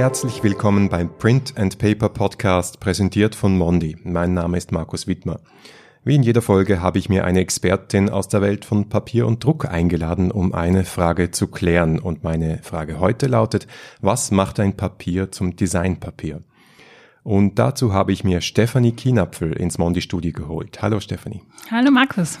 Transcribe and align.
Herzlich 0.00 0.42
willkommen 0.42 0.88
beim 0.88 1.10
Print 1.18 1.58
and 1.58 1.76
Paper 1.76 2.08
Podcast, 2.08 2.80
präsentiert 2.80 3.34
von 3.34 3.58
Mondi. 3.58 3.98
Mein 4.02 4.32
Name 4.32 4.56
ist 4.56 4.72
Markus 4.72 5.06
Wittmer. 5.06 5.40
Wie 6.04 6.14
in 6.14 6.22
jeder 6.22 6.40
Folge 6.40 6.80
habe 6.80 6.98
ich 6.98 7.10
mir 7.10 7.26
eine 7.26 7.40
Expertin 7.40 8.08
aus 8.08 8.26
der 8.26 8.40
Welt 8.40 8.64
von 8.64 8.88
Papier 8.88 9.26
und 9.26 9.44
Druck 9.44 9.66
eingeladen, 9.66 10.30
um 10.30 10.54
eine 10.54 10.86
Frage 10.86 11.32
zu 11.32 11.48
klären. 11.48 11.98
Und 11.98 12.24
meine 12.24 12.60
Frage 12.62 12.98
heute 12.98 13.26
lautet, 13.26 13.66
was 14.00 14.30
macht 14.30 14.58
ein 14.58 14.74
Papier 14.74 15.32
zum 15.32 15.54
Designpapier? 15.54 16.44
Und 17.22 17.58
dazu 17.58 17.92
habe 17.92 18.12
ich 18.12 18.24
mir 18.24 18.40
Stefanie 18.40 18.92
Kienapfel 18.92 19.52
ins 19.52 19.76
Mondi-Studio 19.76 20.32
geholt. 20.32 20.80
Hallo 20.80 21.00
Stefanie. 21.00 21.42
Hallo 21.70 21.90
Markus. 21.90 22.38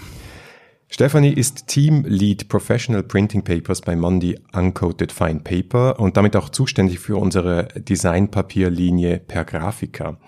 Stefanie 0.92 1.32
ist 1.32 1.68
Team 1.68 2.04
Lead 2.04 2.48
Professional 2.48 3.04
Printing 3.04 3.44
Papers 3.44 3.80
bei 3.80 3.94
Mondi 3.94 4.36
Uncoated 4.52 5.12
Fine 5.12 5.38
Paper 5.38 6.00
und 6.00 6.16
damit 6.16 6.34
auch 6.34 6.48
zuständig 6.48 6.98
für 6.98 7.16
unsere 7.16 7.68
Designpapierlinie 7.76 9.18
per 9.18 9.44
Grafika. 9.44 10.18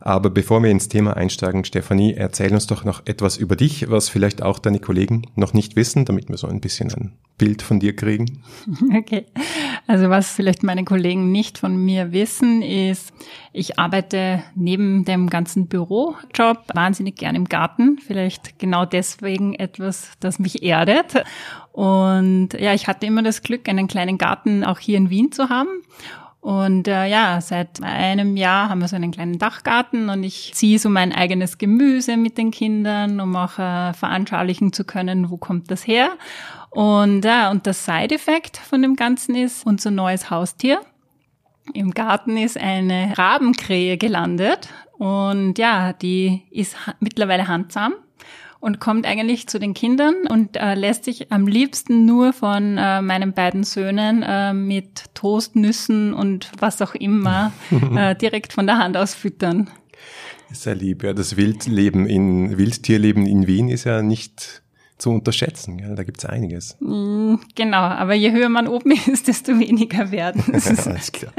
Aber 0.00 0.30
bevor 0.30 0.62
wir 0.62 0.70
ins 0.70 0.88
Thema 0.88 1.16
einsteigen, 1.16 1.64
Stefanie, 1.64 2.14
erzähl 2.14 2.52
uns 2.52 2.68
doch 2.68 2.84
noch 2.84 3.04
etwas 3.06 3.36
über 3.36 3.56
dich, 3.56 3.90
was 3.90 4.08
vielleicht 4.08 4.40
auch 4.40 4.60
deine 4.60 4.78
Kollegen 4.78 5.22
noch 5.34 5.52
nicht 5.52 5.74
wissen, 5.74 6.04
damit 6.04 6.28
wir 6.28 6.36
so 6.36 6.46
ein 6.46 6.60
bisschen 6.60 6.92
ein 6.92 7.12
Bild 7.36 7.60
von 7.60 7.80
dir 7.80 7.96
kriegen. 7.96 8.44
Okay. 8.96 9.26
Also 9.86 10.10
was 10.10 10.32
vielleicht 10.32 10.64
meine 10.64 10.84
Kollegen 10.84 11.30
nicht 11.30 11.58
von 11.58 11.76
mir 11.76 12.12
wissen, 12.12 12.60
ist, 12.62 13.12
ich 13.52 13.78
arbeite 13.78 14.42
neben 14.56 15.04
dem 15.04 15.30
ganzen 15.30 15.68
Bürojob 15.68 16.64
wahnsinnig 16.74 17.16
gern 17.16 17.36
im 17.36 17.44
Garten. 17.44 17.98
Vielleicht 18.04 18.58
genau 18.58 18.84
deswegen 18.84 19.54
etwas, 19.54 20.10
das 20.18 20.40
mich 20.40 20.62
erdet. 20.64 21.22
Und 21.70 22.54
ja, 22.58 22.74
ich 22.74 22.88
hatte 22.88 23.06
immer 23.06 23.22
das 23.22 23.42
Glück, 23.42 23.68
einen 23.68 23.86
kleinen 23.86 24.18
Garten 24.18 24.64
auch 24.64 24.80
hier 24.80 24.98
in 24.98 25.10
Wien 25.10 25.30
zu 25.30 25.50
haben. 25.50 25.68
Und 26.40 26.86
äh, 26.86 27.06
ja, 27.06 27.40
seit 27.40 27.82
einem 27.82 28.36
Jahr 28.36 28.68
haben 28.68 28.80
wir 28.80 28.86
so 28.86 28.94
einen 28.94 29.10
kleinen 29.10 29.38
Dachgarten 29.38 30.08
und 30.10 30.22
ich 30.22 30.52
ziehe 30.54 30.78
so 30.78 30.88
mein 30.88 31.12
eigenes 31.12 31.58
Gemüse 31.58 32.16
mit 32.16 32.38
den 32.38 32.52
Kindern, 32.52 33.20
um 33.20 33.34
auch 33.34 33.58
äh, 33.58 33.92
veranschaulichen 33.92 34.72
zu 34.72 34.84
können, 34.84 35.30
wo 35.30 35.38
kommt 35.38 35.72
das 35.72 35.86
her. 35.88 36.10
Und 36.70 37.24
ja, 37.24 37.50
und 37.50 37.66
das 37.66 37.84
Side-Effekt 37.84 38.58
von 38.58 38.82
dem 38.82 38.96
Ganzen 38.96 39.34
ist 39.34 39.64
unser 39.66 39.90
neues 39.90 40.30
Haustier. 40.30 40.80
Im 41.72 41.92
Garten 41.92 42.36
ist 42.36 42.58
eine 42.58 43.16
Rabenkrähe 43.16 43.96
gelandet 43.96 44.68
und 44.98 45.58
ja, 45.58 45.92
die 45.92 46.42
ist 46.50 46.76
mittlerweile 47.00 47.48
handsam 47.48 47.94
und 48.60 48.80
kommt 48.80 49.06
eigentlich 49.06 49.46
zu 49.46 49.58
den 49.58 49.74
Kindern 49.74 50.14
und 50.28 50.56
äh, 50.56 50.74
lässt 50.74 51.04
sich 51.04 51.30
am 51.30 51.46
liebsten 51.46 52.04
nur 52.04 52.32
von 52.32 52.78
äh, 52.78 53.02
meinen 53.02 53.32
beiden 53.32 53.64
Söhnen 53.64 54.22
äh, 54.22 54.52
mit 54.52 55.04
Toast, 55.14 55.56
Nüssen 55.56 56.14
und 56.14 56.50
was 56.58 56.80
auch 56.82 56.94
immer 56.94 57.52
äh, 57.96 58.14
direkt 58.16 58.52
von 58.52 58.66
der 58.66 58.78
Hand 58.78 58.96
aus 58.96 59.14
füttern. 59.14 59.70
Sehr 60.50 60.74
lieb, 60.74 61.02
ja. 61.02 61.12
Das 61.12 61.36
Wildleben 61.36 62.06
in, 62.06 62.56
Wildtierleben 62.56 63.26
in 63.26 63.46
Wien 63.46 63.68
ist 63.68 63.84
ja 63.84 64.02
nicht 64.02 64.62
zu 64.98 65.10
unterschätzen. 65.10 65.78
Ja, 65.78 65.94
da 65.94 66.04
gibt's 66.04 66.24
einiges. 66.24 66.76
Mm, 66.80 67.34
genau, 67.54 67.78
aber 67.78 68.14
je 68.14 68.32
höher 68.32 68.48
man 68.48 68.68
oben 68.68 68.92
ist, 69.06 69.28
desto 69.28 69.58
weniger 69.58 70.10
werden. 70.10 70.42
Alles 70.52 71.12
klar. 71.12 71.32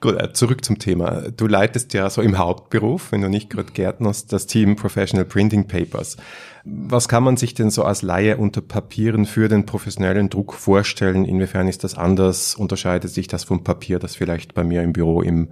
Gut, 0.00 0.20
äh, 0.20 0.32
zurück 0.32 0.64
zum 0.64 0.78
Thema. 0.78 1.30
Du 1.30 1.46
leitest 1.46 1.94
ja 1.94 2.10
so 2.10 2.22
im 2.22 2.38
Hauptberuf, 2.38 3.12
wenn 3.12 3.20
du 3.22 3.28
nicht 3.28 3.50
gerade 3.50 3.72
gärtnerst, 3.72 4.32
das 4.32 4.46
Team 4.46 4.76
Professional 4.76 5.24
Printing 5.24 5.68
Papers. 5.68 6.16
Was 6.64 7.08
kann 7.08 7.24
man 7.24 7.36
sich 7.36 7.54
denn 7.54 7.70
so 7.70 7.82
als 7.84 8.02
Laie 8.02 8.36
unter 8.36 8.60
Papieren 8.60 9.26
für 9.26 9.48
den 9.48 9.66
professionellen 9.66 10.30
Druck 10.30 10.54
vorstellen? 10.54 11.24
Inwiefern 11.24 11.66
ist 11.66 11.82
das 11.82 11.96
anders? 11.96 12.54
Unterscheidet 12.54 13.10
sich 13.10 13.26
das 13.26 13.42
vom 13.44 13.64
Papier, 13.64 13.98
das 13.98 14.14
vielleicht 14.14 14.54
bei 14.54 14.62
mir 14.62 14.82
im 14.82 14.92
Büro 14.92 15.22
im 15.22 15.48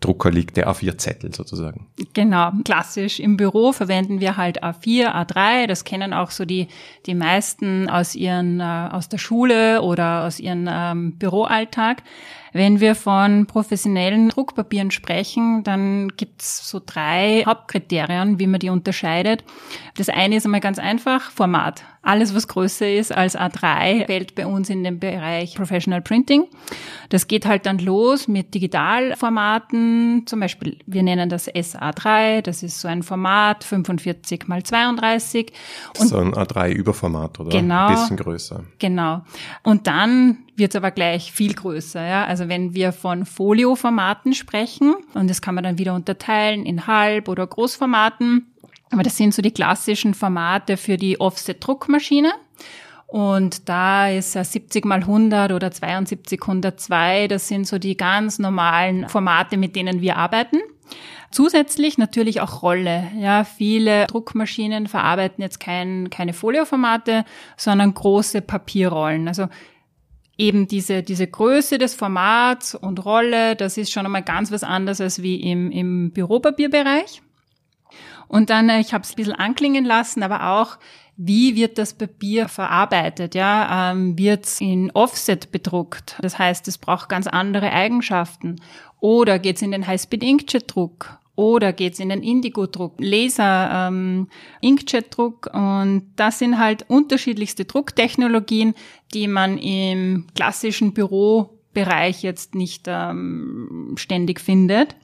Drucker 0.00 0.30
liegt, 0.30 0.56
der 0.56 0.68
A4-Zettel 0.68 1.34
sozusagen? 1.34 1.86
Genau, 2.14 2.50
klassisch. 2.64 3.20
Im 3.20 3.36
Büro 3.36 3.72
verwenden 3.72 4.20
wir 4.20 4.36
halt 4.36 4.64
A4, 4.64 5.14
A3. 5.14 5.66
Das 5.66 5.84
kennen 5.84 6.12
auch 6.12 6.30
so 6.30 6.44
die, 6.44 6.68
die 7.06 7.14
meisten 7.14 7.88
aus 7.88 8.14
ihren, 8.14 8.60
äh, 8.60 8.88
aus 8.90 9.08
der 9.08 9.18
Schule 9.18 9.82
oder 9.82 10.24
aus 10.24 10.40
ihrem 10.40 10.68
ähm, 10.68 11.18
Büroalltag. 11.18 12.02
Wenn 12.52 12.80
wir 12.80 12.94
von 12.94 13.46
professionellen 13.46 14.28
Druckpapieren 14.28 14.90
sprechen, 14.90 15.62
dann 15.62 16.08
gibt's 16.16 16.68
so 16.68 16.80
drei 16.84 17.44
Hauptkriterien, 17.46 18.38
wie 18.38 18.46
man 18.46 18.60
die 18.60 18.70
unterscheidet. 18.70 19.44
Das 19.96 20.08
eine 20.08 20.36
ist 20.36 20.44
einmal 20.44 20.60
ganz 20.60 20.78
einfach, 20.78 21.30
Format. 21.30 21.84
Alles, 22.02 22.34
was 22.34 22.48
größer 22.48 22.90
ist 22.90 23.14
als 23.14 23.36
A3, 23.36 24.06
fällt 24.06 24.34
bei 24.34 24.46
uns 24.46 24.70
in 24.70 24.82
den 24.84 24.98
Bereich 24.98 25.54
Professional 25.54 26.00
Printing. 26.00 26.44
Das 27.10 27.28
geht 27.28 27.44
halt 27.44 27.66
dann 27.66 27.78
los 27.78 28.26
mit 28.26 28.54
Digitalformaten. 28.54 30.22
Zum 30.26 30.40
Beispiel, 30.40 30.78
wir 30.86 31.02
nennen 31.02 31.28
das 31.28 31.48
SA3. 31.48 32.40
Das 32.40 32.62
ist 32.62 32.80
so 32.80 32.88
ein 32.88 33.02
Format, 33.02 33.64
45 33.64 34.48
mal 34.48 34.62
32. 34.62 35.52
Und 35.98 36.08
so 36.08 36.16
ein 36.16 36.32
A3-Überformat, 36.32 37.38
oder? 37.40 37.50
Genau. 37.50 37.88
Ein 37.88 37.94
bisschen 37.94 38.16
größer. 38.16 38.64
Genau. 38.78 39.20
Und 39.62 39.86
dann 39.86 40.38
wird 40.56 40.72
es 40.72 40.76
aber 40.76 40.92
gleich 40.92 41.32
viel 41.32 41.52
größer. 41.52 42.06
Ja? 42.06 42.24
Also 42.24 42.48
wenn 42.48 42.72
wir 42.74 42.92
von 42.92 43.26
Folioformaten 43.26 44.32
sprechen, 44.34 44.94
und 45.14 45.28
das 45.28 45.42
kann 45.42 45.54
man 45.54 45.64
dann 45.64 45.78
wieder 45.78 45.94
unterteilen 45.94 46.64
in 46.64 46.86
Halb- 46.86 47.28
oder 47.28 47.46
Großformaten, 47.46 48.49
aber 48.90 49.02
das 49.02 49.16
sind 49.16 49.34
so 49.34 49.42
die 49.42 49.52
klassischen 49.52 50.14
Formate 50.14 50.76
für 50.76 50.96
die 50.96 51.20
Offset-Druckmaschine. 51.20 52.32
Und 53.06 53.68
da 53.68 54.08
ist 54.08 54.32
70 54.32 54.84
mal 54.84 55.00
100 55.00 55.50
oder 55.50 55.72
72 55.72 56.40
102, 56.40 57.26
das 57.26 57.48
sind 57.48 57.66
so 57.66 57.78
die 57.78 57.96
ganz 57.96 58.38
normalen 58.38 59.08
Formate, 59.08 59.56
mit 59.56 59.74
denen 59.74 60.00
wir 60.00 60.16
arbeiten. 60.16 60.58
Zusätzlich 61.32 61.98
natürlich 61.98 62.40
auch 62.40 62.62
Rolle. 62.62 63.08
Ja, 63.18 63.44
viele 63.44 64.06
Druckmaschinen 64.06 64.86
verarbeiten 64.86 65.42
jetzt 65.42 65.60
kein, 65.60 66.10
keine 66.10 66.32
Folioformate, 66.32 67.24
sondern 67.56 67.94
große 67.94 68.42
Papierrollen. 68.42 69.28
Also 69.28 69.48
eben 70.36 70.66
diese, 70.66 71.02
diese 71.02 71.26
Größe 71.26 71.78
des 71.78 71.94
Formats 71.94 72.74
und 72.74 73.04
Rolle, 73.04 73.54
das 73.54 73.76
ist 73.76 73.92
schon 73.92 74.06
einmal 74.06 74.22
ganz 74.22 74.50
was 74.50 74.64
anderes 74.64 75.00
als 75.00 75.22
wie 75.22 75.36
im, 75.36 75.70
im 75.70 76.10
Büropapierbereich. 76.12 77.22
Und 78.30 78.48
dann, 78.48 78.68
äh, 78.68 78.78
ich 78.78 78.94
habe 78.94 79.02
es 79.02 79.10
ein 79.10 79.16
bisschen 79.16 79.34
anklingen 79.34 79.84
lassen, 79.84 80.22
aber 80.22 80.52
auch, 80.52 80.78
wie 81.16 81.56
wird 81.56 81.78
das 81.78 81.94
Papier 81.94 82.48
verarbeitet? 82.48 83.34
Ja, 83.34 83.90
ähm, 83.90 84.16
wird 84.16 84.46
es 84.46 84.60
in 84.60 84.92
Offset 84.92 85.50
bedruckt? 85.50 86.16
Das 86.22 86.38
heißt, 86.38 86.68
es 86.68 86.78
braucht 86.78 87.08
ganz 87.08 87.26
andere 87.26 87.72
Eigenschaften. 87.72 88.60
Oder 89.00 89.40
geht 89.40 89.56
es 89.56 89.62
in 89.62 89.72
den 89.72 89.84
High-Speed-Inkjet-Druck? 89.84 91.18
Oder 91.34 91.72
geht 91.72 91.94
es 91.94 91.98
in 91.98 92.10
den 92.10 92.22
Indigo-Druck, 92.22 92.94
Laser, 92.98 93.88
ähm, 93.88 94.28
und 94.62 96.02
das 96.14 96.38
sind 96.38 96.58
halt 96.58 96.84
unterschiedlichste 96.88 97.64
Drucktechnologien, 97.64 98.74
die 99.12 99.26
man 99.26 99.58
im 99.58 100.28
klassischen 100.36 100.92
Bürobereich 100.92 102.22
jetzt 102.22 102.54
nicht 102.54 102.84
ähm, 102.86 103.94
ständig 103.96 104.40
findet. 104.40 104.94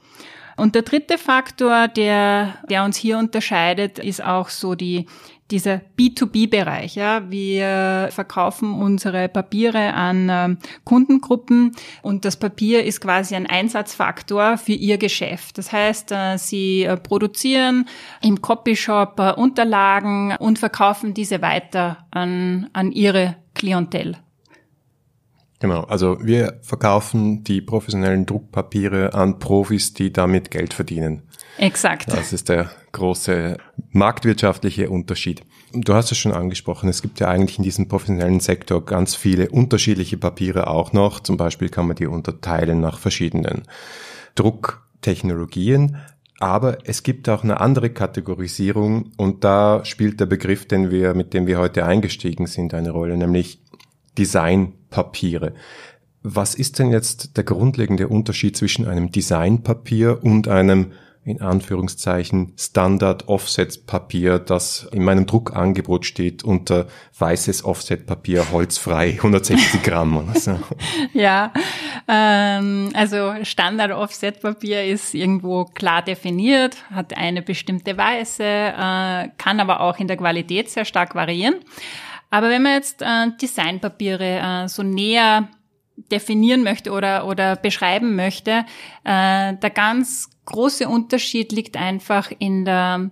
Und 0.57 0.73
der 0.73 0.81
dritte 0.81 1.19
Faktor, 1.19 1.87
der, 1.87 2.55
der 2.67 2.83
uns 2.83 2.97
hier 2.97 3.19
unterscheidet, 3.19 3.99
ist 3.99 4.23
auch 4.23 4.49
so 4.49 4.73
die, 4.73 5.05
dieser 5.51 5.81
B2B-Bereich. 5.97 6.95
Ja. 6.95 7.29
Wir 7.29 8.09
verkaufen 8.11 8.73
unsere 8.73 9.29
Papiere 9.29 9.93
an 9.93 10.29
äh, 10.29 10.55
Kundengruppen 10.83 11.73
und 12.01 12.25
das 12.25 12.37
Papier 12.37 12.83
ist 12.83 13.01
quasi 13.01 13.35
ein 13.35 13.45
Einsatzfaktor 13.45 14.57
für 14.57 14.73
ihr 14.73 14.97
Geschäft. 14.97 15.59
Das 15.59 15.71
heißt, 15.71 16.11
äh, 16.11 16.37
sie 16.37 16.83
äh, 16.83 16.97
produzieren 16.97 17.87
im 18.21 18.41
Copyshop 18.41 19.19
äh, 19.19 19.33
Unterlagen 19.33 20.35
und 20.37 20.57
verkaufen 20.57 21.13
diese 21.13 21.41
weiter 21.43 22.05
an, 22.11 22.69
an 22.73 22.91
ihre 22.91 23.35
Klientel. 23.53 24.17
Genau, 25.59 25.81
also 25.83 26.17
wir 26.21 26.59
verkaufen 26.61 27.43
die 27.43 27.61
professionellen 27.61 28.27
Druckpapiere 28.27 29.15
an 29.15 29.39
Profis, 29.39 29.93
die 29.93 30.13
damit 30.13 30.51
Geld 30.51 30.73
verdienen. 30.73 31.23
Exakt. 31.57 32.11
Das 32.11 32.31
ist 32.31 32.49
der 32.49 32.69
große 32.91 33.57
marktwirtschaftliche 33.91 34.91
Unterschied. 34.91 35.41
Du 35.73 35.95
hast 35.95 36.11
es 36.11 36.17
schon 36.19 36.31
angesprochen, 36.31 36.89
es 36.89 37.01
gibt 37.01 37.19
ja 37.19 37.27
eigentlich 37.27 37.57
in 37.57 37.63
diesem 37.63 37.87
professionellen 37.87 38.39
Sektor 38.39 38.85
ganz 38.85 39.15
viele 39.15 39.49
unterschiedliche 39.49 40.17
Papiere 40.17 40.67
auch 40.67 40.93
noch. 40.93 41.19
Zum 41.19 41.37
Beispiel 41.37 41.69
kann 41.69 41.87
man 41.87 41.95
die 41.95 42.07
unterteilen 42.07 42.79
nach 42.79 42.99
verschiedenen 42.99 43.63
Drucktechnologien. 44.35 45.97
Aber 46.39 46.77
es 46.85 47.01
gibt 47.01 47.27
auch 47.29 47.43
eine 47.43 47.59
andere 47.59 47.89
Kategorisierung 47.89 49.11
und 49.17 49.43
da 49.43 49.83
spielt 49.85 50.19
der 50.19 50.27
Begriff, 50.27 50.67
den 50.67 50.91
wir, 50.91 51.15
mit 51.15 51.33
dem 51.33 51.47
wir 51.47 51.57
heute 51.57 51.83
eingestiegen 51.83 52.45
sind, 52.45 52.75
eine 52.75 52.91
Rolle, 52.91 53.17
nämlich 53.17 53.63
Designpapiere. 54.17 55.53
Was 56.23 56.55
ist 56.55 56.79
denn 56.79 56.91
jetzt 56.91 57.37
der 57.37 57.43
grundlegende 57.43 58.07
Unterschied 58.07 58.57
zwischen 58.57 58.87
einem 58.87 59.11
Designpapier 59.11 60.19
und 60.23 60.47
einem 60.47 60.91
in 61.23 61.41
Anführungszeichen 61.41 62.53
Standard 62.57 63.27
Offset 63.27 63.85
Papier, 63.85 64.39
das 64.39 64.87
in 64.93 65.03
meinem 65.03 65.25
Druckangebot 65.25 66.05
steht 66.05 66.43
unter 66.43 66.87
weißes 67.19 67.65
Offset 67.65 68.05
Papier 68.05 68.49
holzfrei 68.51 69.09
160 69.17 69.83
Gramm 69.83 70.17
oder 70.17 70.39
so. 70.39 70.57
ja, 71.13 71.51
Ähm, 72.09 72.91
also 72.93 73.33
Standard-Offset-Papier 73.43 74.85
ist 74.85 75.13
irgendwo 75.13 75.65
klar 75.65 76.01
definiert, 76.01 76.77
hat 76.89 77.17
eine 77.17 77.41
bestimmte 77.41 77.97
Weise, 77.97 78.43
äh, 78.43 79.27
kann 79.37 79.59
aber 79.59 79.81
auch 79.81 79.99
in 79.99 80.07
der 80.07 80.15
Qualität 80.15 80.69
sehr 80.69 80.85
stark 80.85 81.15
variieren. 81.15 81.55
Aber 82.29 82.49
wenn 82.49 82.63
man 82.63 82.73
jetzt 82.73 83.01
äh, 83.01 83.31
Designpapiere 83.41 84.39
äh, 84.39 84.67
so 84.67 84.83
näher 84.83 85.47
definieren 86.11 86.63
möchte 86.63 86.91
oder, 86.91 87.25
oder 87.25 87.55
beschreiben 87.55 88.15
möchte, 88.15 88.65
äh, 89.03 89.55
der 89.55 89.69
ganz 89.73 90.29
große 90.45 90.87
Unterschied 90.87 91.51
liegt 91.51 91.77
einfach 91.77 92.31
in 92.37 92.65
der 92.65 93.09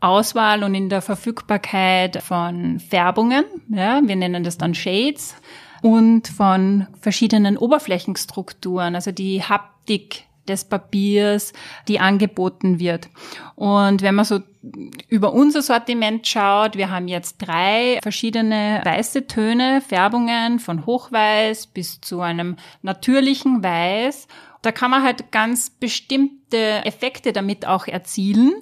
Auswahl 0.00 0.62
und 0.62 0.74
in 0.74 0.88
der 0.88 1.02
Verfügbarkeit 1.02 2.22
von 2.22 2.78
Färbungen. 2.78 3.44
Ja, 3.68 4.00
wir 4.04 4.16
nennen 4.16 4.44
das 4.44 4.58
dann 4.58 4.74
Shades 4.74 5.34
und 5.82 6.28
von 6.28 6.86
verschiedenen 7.00 7.56
Oberflächenstrukturen, 7.56 8.94
also 8.94 9.12
die 9.12 9.42
Haptik 9.42 10.24
des 10.48 10.64
Papiers, 10.64 11.52
die 11.88 12.00
angeboten 12.00 12.78
wird. 12.78 13.08
Und 13.54 14.02
wenn 14.02 14.14
man 14.14 14.24
so 14.24 14.40
über 15.08 15.32
unser 15.32 15.62
Sortiment 15.62 16.26
schaut, 16.26 16.76
wir 16.76 16.90
haben 16.90 17.08
jetzt 17.08 17.38
drei 17.38 17.98
verschiedene 18.02 18.80
weiße 18.84 19.26
Töne, 19.26 19.82
Färbungen 19.86 20.58
von 20.58 20.86
Hochweiß 20.86 21.68
bis 21.68 22.00
zu 22.00 22.20
einem 22.20 22.56
natürlichen 22.82 23.62
Weiß. 23.62 24.26
Da 24.62 24.72
kann 24.72 24.90
man 24.90 25.02
halt 25.02 25.30
ganz 25.30 25.70
bestimmte 25.70 26.84
Effekte 26.84 27.32
damit 27.32 27.66
auch 27.66 27.86
erzielen. 27.86 28.54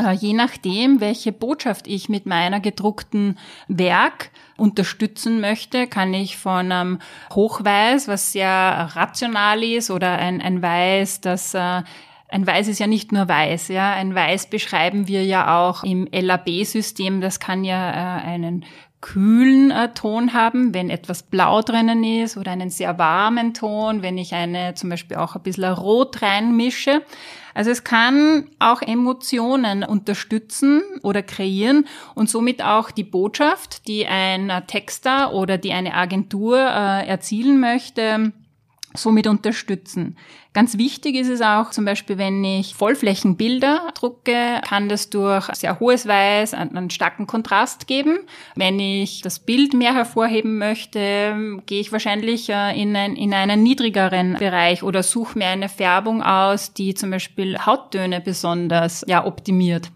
Äh, 0.00 0.12
je 0.12 0.32
nachdem, 0.32 1.00
welche 1.00 1.32
Botschaft 1.32 1.86
ich 1.86 2.08
mit 2.08 2.26
meiner 2.26 2.60
gedruckten 2.60 3.38
Werk 3.68 4.30
unterstützen 4.56 5.40
möchte, 5.40 5.86
kann 5.86 6.14
ich 6.14 6.36
von 6.36 6.72
einem 6.72 6.98
Hochweiß, 7.32 8.08
was 8.08 8.32
sehr 8.32 8.90
rational 8.94 9.62
ist, 9.62 9.90
oder 9.90 10.18
ein, 10.18 10.40
ein 10.40 10.62
Weiß, 10.62 11.20
das 11.20 11.54
äh, 11.54 11.82
ein 12.32 12.46
Weiß 12.46 12.68
ist 12.68 12.78
ja 12.78 12.86
nicht 12.86 13.10
nur 13.10 13.28
weiß, 13.28 13.68
ja. 13.68 13.92
Ein 13.92 14.14
Weiß 14.14 14.48
beschreiben 14.48 15.08
wir 15.08 15.24
ja 15.24 15.58
auch 15.58 15.82
im 15.82 16.06
LAB-System. 16.12 17.20
Das 17.20 17.40
kann 17.40 17.64
ja 17.64 17.90
äh, 17.90 18.22
einen 18.22 18.64
kühlen 19.00 19.72
Ton 19.94 20.32
haben, 20.32 20.74
wenn 20.74 20.90
etwas 20.90 21.22
blau 21.22 21.62
drinnen 21.62 22.04
ist 22.04 22.36
oder 22.36 22.52
einen 22.52 22.70
sehr 22.70 22.98
warmen 22.98 23.54
Ton, 23.54 24.02
wenn 24.02 24.18
ich 24.18 24.34
eine 24.34 24.74
zum 24.74 24.90
Beispiel 24.90 25.16
auch 25.16 25.34
ein 25.34 25.42
bisschen 25.42 25.72
rot 25.72 26.22
reinmische. 26.22 27.02
Also 27.54 27.70
es 27.70 27.84
kann 27.84 28.48
auch 28.58 28.82
Emotionen 28.82 29.84
unterstützen 29.84 30.82
oder 31.02 31.22
kreieren 31.22 31.86
und 32.14 32.30
somit 32.30 32.62
auch 32.62 32.90
die 32.90 33.04
Botschaft, 33.04 33.86
die 33.88 34.06
ein 34.06 34.50
Texter 34.66 35.32
oder 35.32 35.58
die 35.58 35.72
eine 35.72 35.94
Agentur 35.94 36.58
äh, 36.58 37.06
erzielen 37.06 37.60
möchte, 37.60 38.32
somit 38.94 39.26
unterstützen. 39.26 40.16
Ganz 40.52 40.76
wichtig 40.76 41.14
ist 41.14 41.28
es 41.28 41.42
auch 41.42 41.70
zum 41.70 41.84
Beispiel, 41.84 42.18
wenn 42.18 42.42
ich 42.42 42.74
Vollflächenbilder 42.74 43.92
drucke, 43.94 44.60
kann 44.66 44.88
das 44.88 45.08
durch 45.08 45.46
sehr 45.54 45.78
hohes 45.78 46.08
Weiß 46.08 46.54
einen 46.54 46.90
starken 46.90 47.28
Kontrast 47.28 47.86
geben. 47.86 48.18
Wenn 48.56 48.80
ich 48.80 49.22
das 49.22 49.38
Bild 49.38 49.74
mehr 49.74 49.94
hervorheben 49.94 50.58
möchte, 50.58 51.60
gehe 51.66 51.80
ich 51.80 51.92
wahrscheinlich 51.92 52.48
äh, 52.48 52.80
in, 52.80 52.96
ein, 52.96 53.14
in 53.14 53.32
einen 53.32 53.62
niedrigeren 53.62 54.34
Bereich 54.34 54.82
oder 54.82 55.04
suche 55.04 55.38
mir 55.38 55.48
eine 55.48 55.68
Färbung 55.68 56.22
aus, 56.22 56.72
die 56.72 56.94
zum 56.94 57.10
Beispiel 57.10 57.58
Hauttöne 57.58 58.20
besonders 58.20 59.04
ja, 59.06 59.24
optimiert. 59.24 59.92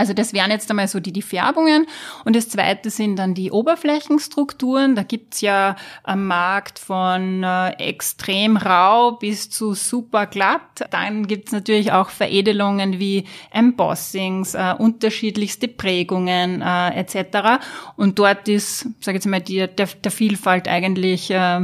Also 0.00 0.14
das 0.14 0.32
wären 0.32 0.50
jetzt 0.50 0.70
einmal 0.70 0.88
so 0.88 0.98
die, 0.98 1.12
die 1.12 1.20
Färbungen. 1.20 1.86
Und 2.24 2.34
das 2.34 2.48
zweite 2.48 2.88
sind 2.88 3.16
dann 3.16 3.34
die 3.34 3.50
Oberflächenstrukturen. 3.50 4.94
Da 4.94 5.02
gibt's 5.02 5.42
ja 5.42 5.76
am 6.04 6.26
Markt 6.26 6.78
von 6.78 7.44
äh, 7.44 7.72
extrem 7.72 8.56
rau 8.56 9.12
bis 9.12 9.50
zu 9.50 9.74
super 9.74 10.24
glatt. 10.24 10.86
Dann 10.90 11.26
gibt's 11.26 11.52
natürlich 11.52 11.92
auch 11.92 12.08
Veredelungen 12.08 12.98
wie 12.98 13.26
Embossings, 13.52 14.54
äh, 14.54 14.74
unterschiedlichste 14.78 15.68
Prägungen 15.68 16.62
äh, 16.62 16.98
etc. 16.98 17.62
Und 17.96 18.18
dort 18.18 18.48
ist, 18.48 18.86
sage 19.00 19.18
ich 19.18 19.24
jetzt 19.24 19.26
mal, 19.26 19.42
die, 19.42 19.66
der, 19.66 19.86
der 19.86 20.10
Vielfalt 20.10 20.66
eigentlich 20.66 21.30
äh, 21.30 21.60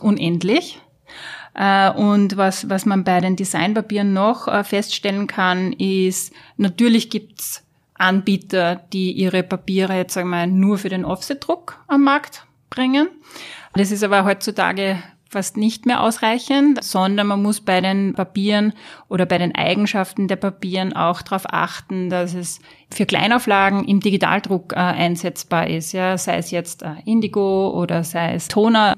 unendlich. 0.00 0.80
Und 1.54 2.36
was, 2.36 2.68
was 2.68 2.84
man 2.84 3.02
bei 3.02 3.18
den 3.22 3.34
Designpapieren 3.34 4.12
noch 4.12 4.46
äh, 4.46 4.62
feststellen 4.62 5.26
kann, 5.26 5.72
ist, 5.72 6.34
natürlich 6.58 7.08
gibt's 7.08 7.65
Anbieter, 7.98 8.76
die 8.92 9.12
ihre 9.12 9.42
Papiere 9.42 9.96
jetzt 9.96 10.14
sagen 10.14 10.30
wir 10.30 10.46
nur 10.46 10.78
für 10.78 10.88
den 10.88 11.04
Offset-Druck 11.04 11.78
am 11.86 12.02
Markt 12.04 12.46
bringen. 12.70 13.08
Das 13.74 13.90
ist 13.90 14.02
aber 14.02 14.24
heutzutage 14.24 15.02
fast 15.28 15.56
nicht 15.56 15.86
mehr 15.86 16.02
ausreichend, 16.02 16.82
sondern 16.84 17.26
man 17.26 17.42
muss 17.42 17.60
bei 17.60 17.80
den 17.80 18.14
Papieren 18.14 18.72
oder 19.08 19.26
bei 19.26 19.38
den 19.38 19.54
Eigenschaften 19.54 20.28
der 20.28 20.36
Papieren 20.36 20.94
auch 20.94 21.20
darauf 21.20 21.42
achten, 21.46 22.10
dass 22.10 22.32
es 22.34 22.60
für 22.92 23.06
Kleinauflagen 23.06 23.84
im 23.84 24.00
Digitaldruck 24.00 24.72
äh, 24.72 24.76
einsetzbar 24.76 25.66
ist, 25.66 25.92
ja, 25.92 26.16
sei 26.16 26.38
es 26.38 26.50
jetzt 26.50 26.82
äh, 26.82 26.94
Indigo 27.04 27.70
oder 27.70 28.04
sei 28.04 28.34
es 28.34 28.48
Toner. 28.48 28.94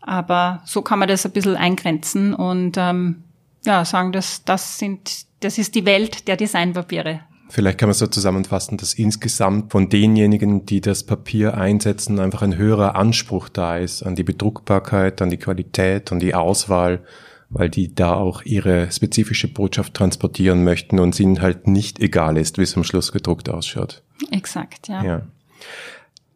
Aber 0.00 0.62
so 0.64 0.82
kann 0.82 0.98
man 0.98 1.08
das 1.08 1.24
ein 1.24 1.32
bisschen 1.32 1.56
eingrenzen 1.56 2.34
und 2.34 2.76
ähm, 2.76 3.22
ja, 3.64 3.84
sagen, 3.84 4.12
dass 4.12 4.44
das 4.44 4.78
sind, 4.78 5.26
das 5.40 5.58
ist 5.58 5.74
die 5.74 5.84
Welt 5.84 6.26
der 6.28 6.36
Designpapiere. 6.36 7.20
Vielleicht 7.50 7.78
kann 7.78 7.88
man 7.88 7.94
so 7.94 8.06
zusammenfassen, 8.06 8.76
dass 8.76 8.94
insgesamt 8.94 9.72
von 9.72 9.88
denjenigen, 9.88 10.66
die 10.66 10.80
das 10.80 11.04
Papier 11.04 11.56
einsetzen, 11.56 12.20
einfach 12.20 12.42
ein 12.42 12.56
höherer 12.56 12.94
Anspruch 12.94 13.48
da 13.48 13.78
ist 13.78 14.02
an 14.02 14.16
die 14.16 14.22
Bedruckbarkeit, 14.22 15.22
an 15.22 15.30
die 15.30 15.38
Qualität, 15.38 16.12
an 16.12 16.18
die 16.18 16.34
Auswahl, 16.34 17.00
weil 17.48 17.70
die 17.70 17.94
da 17.94 18.14
auch 18.14 18.42
ihre 18.42 18.90
spezifische 18.92 19.48
Botschaft 19.48 19.94
transportieren 19.94 20.62
möchten 20.62 20.98
und 20.98 21.14
es 21.14 21.20
ihnen 21.20 21.40
halt 21.40 21.66
nicht 21.66 22.00
egal 22.00 22.36
ist, 22.36 22.58
wie 22.58 22.62
es 22.62 22.76
am 22.76 22.84
Schluss 22.84 23.12
gedruckt 23.12 23.48
ausschaut. 23.48 24.02
Exakt, 24.30 24.88
ja. 24.88 25.02
ja. 25.02 25.22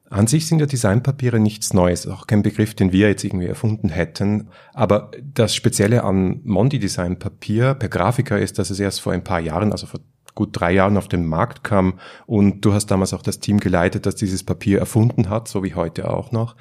An 0.09 0.27
sich 0.27 0.47
sind 0.47 0.59
ja 0.59 0.67
Designpapiere 0.67 1.41
nichts 1.41 1.73
Neues, 1.73 2.07
auch 2.07 2.27
kein 2.27 2.43
Begriff, 2.43 2.75
den 2.75 2.93
wir 2.93 3.09
jetzt 3.09 3.25
irgendwie 3.25 3.47
erfunden 3.47 3.89
hätten. 3.89 4.49
Aber 4.75 5.11
das 5.35 5.55
Spezielle 5.55 6.05
an 6.05 6.41
Mondi 6.45 6.79
Design 6.79 7.19
Papier 7.19 7.75
per 7.75 7.89
Grafiker 7.89 8.39
ist, 8.39 8.59
dass 8.59 8.69
es 8.69 8.79
erst 8.79 9.01
vor 9.01 9.15
ein 9.15 9.25
paar 9.25 9.41
Jahren, 9.41 9.73
also 9.73 9.87
vor 9.87 10.01
gut 10.35 10.51
drei 10.53 10.73
Jahren 10.73 10.97
auf 10.97 11.09
den 11.09 11.27
Markt 11.27 11.65
kam 11.65 11.99
und 12.27 12.65
du 12.65 12.73
hast 12.73 12.87
damals 12.87 13.13
auch 13.13 13.23
das 13.23 13.41
Team 13.41 13.61
geleitet, 13.61 14.07
das 14.07 14.15
dieses 14.15 14.43
Papier 14.43 14.79
erfunden 14.79 15.29
hat, 15.29 15.49
so 15.49 15.63
wie 15.63 15.75
heute 15.75 16.11
auch 16.11 16.33
noch. 16.33 16.57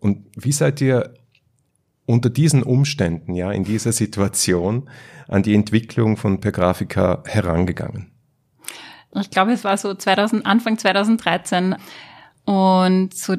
Und 0.00 0.26
wie 0.36 0.52
seid 0.52 0.80
ihr 0.80 1.14
unter 2.06 2.28
diesen 2.30 2.62
Umständen, 2.62 3.34
ja, 3.34 3.50
in 3.50 3.64
dieser 3.64 3.92
Situation 3.92 4.88
an 5.28 5.42
die 5.42 5.54
Entwicklung 5.54 6.16
von 6.16 6.40
Per 6.40 6.52
Graphica 6.52 7.22
herangegangen? 7.26 8.10
Ich 9.20 9.30
glaube, 9.30 9.52
es 9.52 9.64
war 9.64 9.76
so 9.76 9.94
2000, 9.94 10.44
Anfang 10.44 10.76
2013 10.76 11.76
und 12.44 13.14
so 13.14 13.36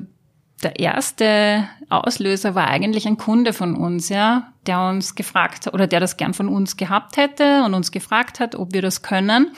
der 0.63 0.79
erste 0.79 1.67
Auslöser 1.89 2.55
war 2.55 2.67
eigentlich 2.67 3.07
ein 3.07 3.17
Kunde 3.17 3.53
von 3.53 3.75
uns, 3.75 4.09
ja, 4.09 4.51
der 4.65 4.81
uns 4.81 5.15
gefragt 5.15 5.67
oder 5.74 5.88
der 5.88 6.00
das 6.00 6.17
gern 6.17 6.33
von 6.33 6.47
uns 6.47 6.77
gehabt 6.77 7.17
hätte 7.17 7.63
und 7.63 7.74
uns 7.74 7.91
gefragt 7.91 8.39
hat, 8.39 8.55
ob 8.55 8.74
wir 8.74 8.81
das 8.81 9.01
können. 9.01 9.51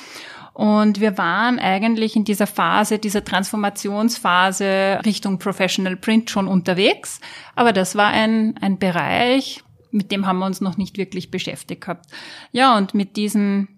Und 0.53 0.99
wir 0.99 1.19
waren 1.19 1.59
eigentlich 1.59 2.15
in 2.15 2.23
dieser 2.23 2.47
Phase, 2.47 2.97
dieser 2.97 3.23
Transformationsphase 3.23 5.01
Richtung 5.05 5.37
Professional 5.37 5.95
Print 5.95 6.31
schon 6.31 6.47
unterwegs. 6.47 7.19
Aber 7.55 7.73
das 7.73 7.95
war 7.95 8.07
ein, 8.07 8.57
ein 8.59 8.79
Bereich, 8.79 9.63
mit 9.91 10.11
dem 10.11 10.25
haben 10.25 10.39
wir 10.39 10.47
uns 10.47 10.59
noch 10.59 10.77
nicht 10.77 10.97
wirklich 10.97 11.29
beschäftigt 11.29 11.81
gehabt. 11.81 12.07
Ja, 12.51 12.75
und 12.75 12.95
mit 12.95 13.17
diesen 13.17 13.76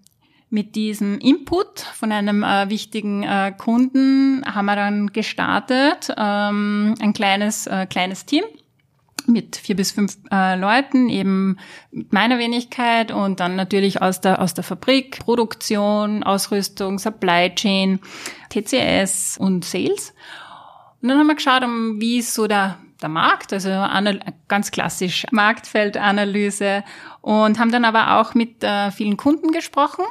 mit 0.50 0.74
diesem 0.74 1.18
Input 1.18 1.80
von 1.80 2.10
einem 2.10 2.42
äh, 2.42 2.68
wichtigen 2.68 3.22
äh, 3.22 3.52
Kunden 3.56 4.44
haben 4.44 4.66
wir 4.66 4.74
dann 4.76 5.12
gestartet, 5.12 6.12
ähm, 6.16 6.96
ein 7.00 7.12
kleines, 7.12 7.68
äh, 7.68 7.86
kleines 7.86 8.26
Team 8.26 8.42
mit 9.26 9.56
vier 9.56 9.76
bis 9.76 9.92
fünf 9.92 10.18
äh, 10.32 10.56
Leuten, 10.56 11.08
eben 11.08 11.56
mit 11.92 12.12
meiner 12.12 12.38
Wenigkeit 12.38 13.12
und 13.12 13.38
dann 13.38 13.54
natürlich 13.54 14.02
aus 14.02 14.20
der, 14.20 14.42
aus 14.42 14.54
der 14.54 14.64
Fabrik, 14.64 15.20
Produktion, 15.20 16.24
Ausrüstung, 16.24 16.98
Supply 16.98 17.54
Chain, 17.54 18.00
TCS 18.48 19.38
und 19.38 19.64
Sales. 19.64 20.12
Und 21.00 21.10
dann 21.10 21.18
haben 21.18 21.28
wir 21.28 21.36
geschaut, 21.36 21.62
um, 21.62 22.00
wie 22.00 22.18
ist 22.18 22.34
so 22.34 22.48
der, 22.48 22.78
der 23.00 23.08
Markt, 23.08 23.52
also 23.52 23.70
ganz 24.48 24.72
klassisch 24.72 25.26
Marktfeldanalyse 25.30 26.82
und 27.20 27.60
haben 27.60 27.70
dann 27.70 27.84
aber 27.84 28.18
auch 28.18 28.34
mit 28.34 28.64
äh, 28.64 28.90
vielen 28.90 29.16
Kunden 29.16 29.52
gesprochen 29.52 30.04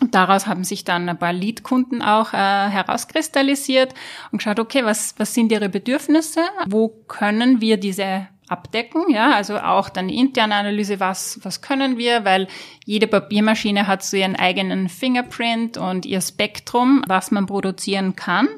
und 0.00 0.14
daraus 0.14 0.46
haben 0.46 0.64
sich 0.64 0.84
dann 0.84 1.08
ein 1.08 1.18
paar 1.18 1.32
Lead-Kunden 1.32 2.02
auch 2.02 2.32
äh, 2.32 2.36
herauskristallisiert 2.36 3.94
und 4.30 4.38
geschaut, 4.38 4.60
okay, 4.60 4.84
was, 4.84 5.14
was 5.18 5.34
sind 5.34 5.50
ihre 5.50 5.68
Bedürfnisse? 5.68 6.42
Wo 6.66 6.88
können 7.08 7.60
wir 7.60 7.78
diese 7.78 8.28
abdecken? 8.48 9.04
Ja, 9.08 9.32
also 9.32 9.58
auch 9.58 9.88
dann 9.88 10.08
die 10.08 10.16
interne 10.16 10.54
Analyse, 10.54 11.00
was, 11.00 11.40
was 11.42 11.62
können 11.62 11.98
wir? 11.98 12.24
Weil 12.24 12.46
jede 12.84 13.08
Papiermaschine 13.08 13.88
hat 13.88 14.04
so 14.04 14.16
ihren 14.16 14.36
eigenen 14.36 14.88
Fingerprint 14.88 15.76
und 15.78 16.06
ihr 16.06 16.20
Spektrum, 16.20 17.02
was 17.08 17.32
man 17.32 17.46
produzieren 17.46 18.14
kann. 18.14 18.48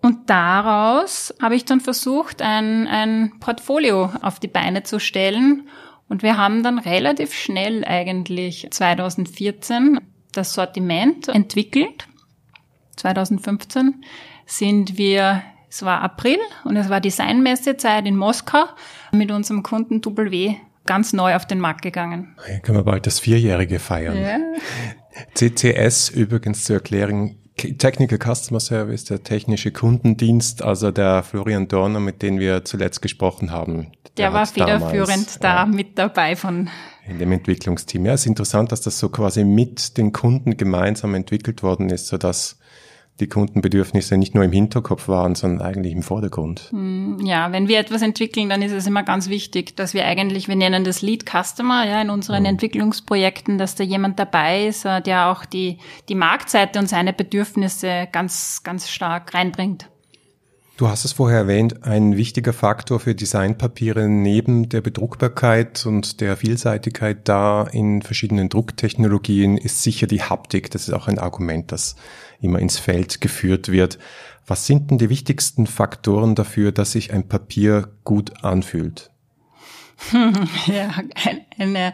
Und 0.00 0.30
daraus 0.30 1.34
habe 1.42 1.56
ich 1.56 1.66
dann 1.66 1.80
versucht, 1.80 2.40
ein, 2.40 2.86
ein 2.86 3.32
Portfolio 3.40 4.10
auf 4.22 4.40
die 4.40 4.48
Beine 4.48 4.84
zu 4.84 4.98
stellen. 4.98 5.68
Und 6.08 6.22
wir 6.22 6.38
haben 6.38 6.62
dann 6.62 6.78
relativ 6.78 7.34
schnell 7.34 7.84
eigentlich 7.84 8.68
2014 8.70 10.00
das 10.32 10.52
Sortiment 10.54 11.28
entwickelt. 11.28 12.06
2015 12.96 14.04
sind 14.46 14.98
wir, 14.98 15.42
es 15.68 15.82
war 15.82 16.02
April 16.02 16.38
und 16.64 16.76
es 16.76 16.88
war 16.88 17.00
Designmessezeit 17.00 18.06
in 18.06 18.16
Moskau 18.16 18.64
mit 19.12 19.30
unserem 19.30 19.62
Kunden 19.62 20.02
W 20.04 20.56
ganz 20.86 21.12
neu 21.12 21.36
auf 21.36 21.46
den 21.46 21.60
Markt 21.60 21.82
gegangen. 21.82 22.34
Ja, 22.48 22.58
können 22.58 22.78
wir 22.78 22.84
bald 22.84 23.06
das 23.06 23.20
Vierjährige 23.20 23.78
feiern. 23.78 24.16
Ja. 24.16 24.38
CCS 25.34 26.08
übrigens 26.08 26.64
zu 26.64 26.72
erklären, 26.72 27.36
Technical 27.78 28.18
Customer 28.18 28.60
Service, 28.60 29.04
der 29.04 29.22
technische 29.22 29.70
Kundendienst, 29.70 30.62
also 30.62 30.90
der 30.90 31.22
Florian 31.22 31.68
Dorner, 31.68 32.00
mit 32.00 32.22
dem 32.22 32.38
wir 32.38 32.64
zuletzt 32.64 33.02
gesprochen 33.02 33.50
haben. 33.50 33.92
Der, 34.16 34.30
der 34.30 34.32
war 34.32 34.46
federführend 34.46 35.10
damals, 35.10 35.38
da 35.40 35.56
ja, 35.56 35.66
mit 35.66 35.98
dabei 35.98 36.36
von. 36.36 36.68
In 37.08 37.18
dem 37.18 37.32
Entwicklungsteam. 37.32 38.06
Ja, 38.06 38.12
es 38.12 38.20
ist 38.22 38.26
interessant, 38.26 38.70
dass 38.72 38.82
das 38.82 38.98
so 38.98 39.08
quasi 39.08 39.44
mit 39.44 39.96
den 39.96 40.12
Kunden 40.12 40.56
gemeinsam 40.56 41.14
entwickelt 41.14 41.62
worden 41.62 41.88
ist, 41.90 42.06
so 42.06 42.18
dass 42.18 42.59
die 43.18 43.28
Kundenbedürfnisse 43.28 44.16
nicht 44.16 44.34
nur 44.34 44.44
im 44.44 44.52
Hinterkopf 44.52 45.08
waren, 45.08 45.34
sondern 45.34 45.60
eigentlich 45.60 45.92
im 45.92 46.02
Vordergrund. 46.02 46.68
Hm, 46.70 47.18
ja, 47.22 47.52
wenn 47.52 47.68
wir 47.68 47.78
etwas 47.78 48.00
entwickeln, 48.00 48.48
dann 48.48 48.62
ist 48.62 48.72
es 48.72 48.86
immer 48.86 49.02
ganz 49.02 49.28
wichtig, 49.28 49.76
dass 49.76 49.92
wir 49.92 50.06
eigentlich, 50.06 50.48
wir 50.48 50.56
nennen 50.56 50.84
das 50.84 51.02
Lead 51.02 51.24
Customer, 51.28 51.86
ja, 51.86 52.00
in 52.00 52.08
unseren 52.08 52.44
mhm. 52.44 52.50
Entwicklungsprojekten, 52.50 53.58
dass 53.58 53.74
da 53.74 53.84
jemand 53.84 54.18
dabei 54.18 54.66
ist, 54.66 54.86
äh, 54.86 55.02
der 55.02 55.26
auch 55.26 55.44
die, 55.44 55.76
die 56.08 56.14
Marktseite 56.14 56.78
und 56.78 56.88
seine 56.88 57.12
Bedürfnisse 57.12 58.08
ganz, 58.10 58.62
ganz 58.62 58.88
stark 58.88 59.34
reinbringt. 59.34 59.89
Du 60.80 60.88
hast 60.88 61.04
es 61.04 61.12
vorher 61.12 61.40
erwähnt, 61.40 61.84
ein 61.84 62.16
wichtiger 62.16 62.54
Faktor 62.54 63.00
für 63.00 63.14
Designpapiere 63.14 64.08
neben 64.08 64.70
der 64.70 64.80
Bedruckbarkeit 64.80 65.84
und 65.84 66.22
der 66.22 66.38
Vielseitigkeit 66.38 67.28
da 67.28 67.64
in 67.64 68.00
verschiedenen 68.00 68.48
Drucktechnologien 68.48 69.58
ist 69.58 69.82
sicher 69.82 70.06
die 70.06 70.22
Haptik. 70.22 70.70
Das 70.70 70.88
ist 70.88 70.94
auch 70.94 71.06
ein 71.06 71.18
Argument, 71.18 71.70
das 71.70 71.96
immer 72.40 72.60
ins 72.60 72.78
Feld 72.78 73.20
geführt 73.20 73.70
wird. 73.70 73.98
Was 74.46 74.64
sind 74.64 74.90
denn 74.90 74.96
die 74.96 75.10
wichtigsten 75.10 75.66
Faktoren 75.66 76.34
dafür, 76.34 76.72
dass 76.72 76.92
sich 76.92 77.12
ein 77.12 77.28
Papier 77.28 77.90
gut 78.04 78.42
anfühlt? 78.42 79.10
ja, 80.64 80.94
eine 81.58 81.92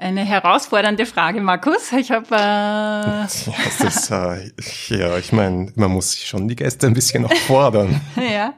eine 0.00 0.24
herausfordernde 0.24 1.04
Frage, 1.04 1.40
Markus. 1.40 1.92
Ich 1.92 2.10
habe. 2.10 2.34
Äh 2.34 2.38
ja, 2.38 4.34
äh, 4.34 4.50
ja, 4.88 5.18
ich 5.18 5.32
meine, 5.32 5.72
man 5.76 5.90
muss 5.90 6.16
schon 6.16 6.48
die 6.48 6.56
Gäste 6.56 6.86
ein 6.86 6.94
bisschen 6.94 7.26
auch 7.26 7.34
fordern. 7.34 8.00
ja, 8.16 8.54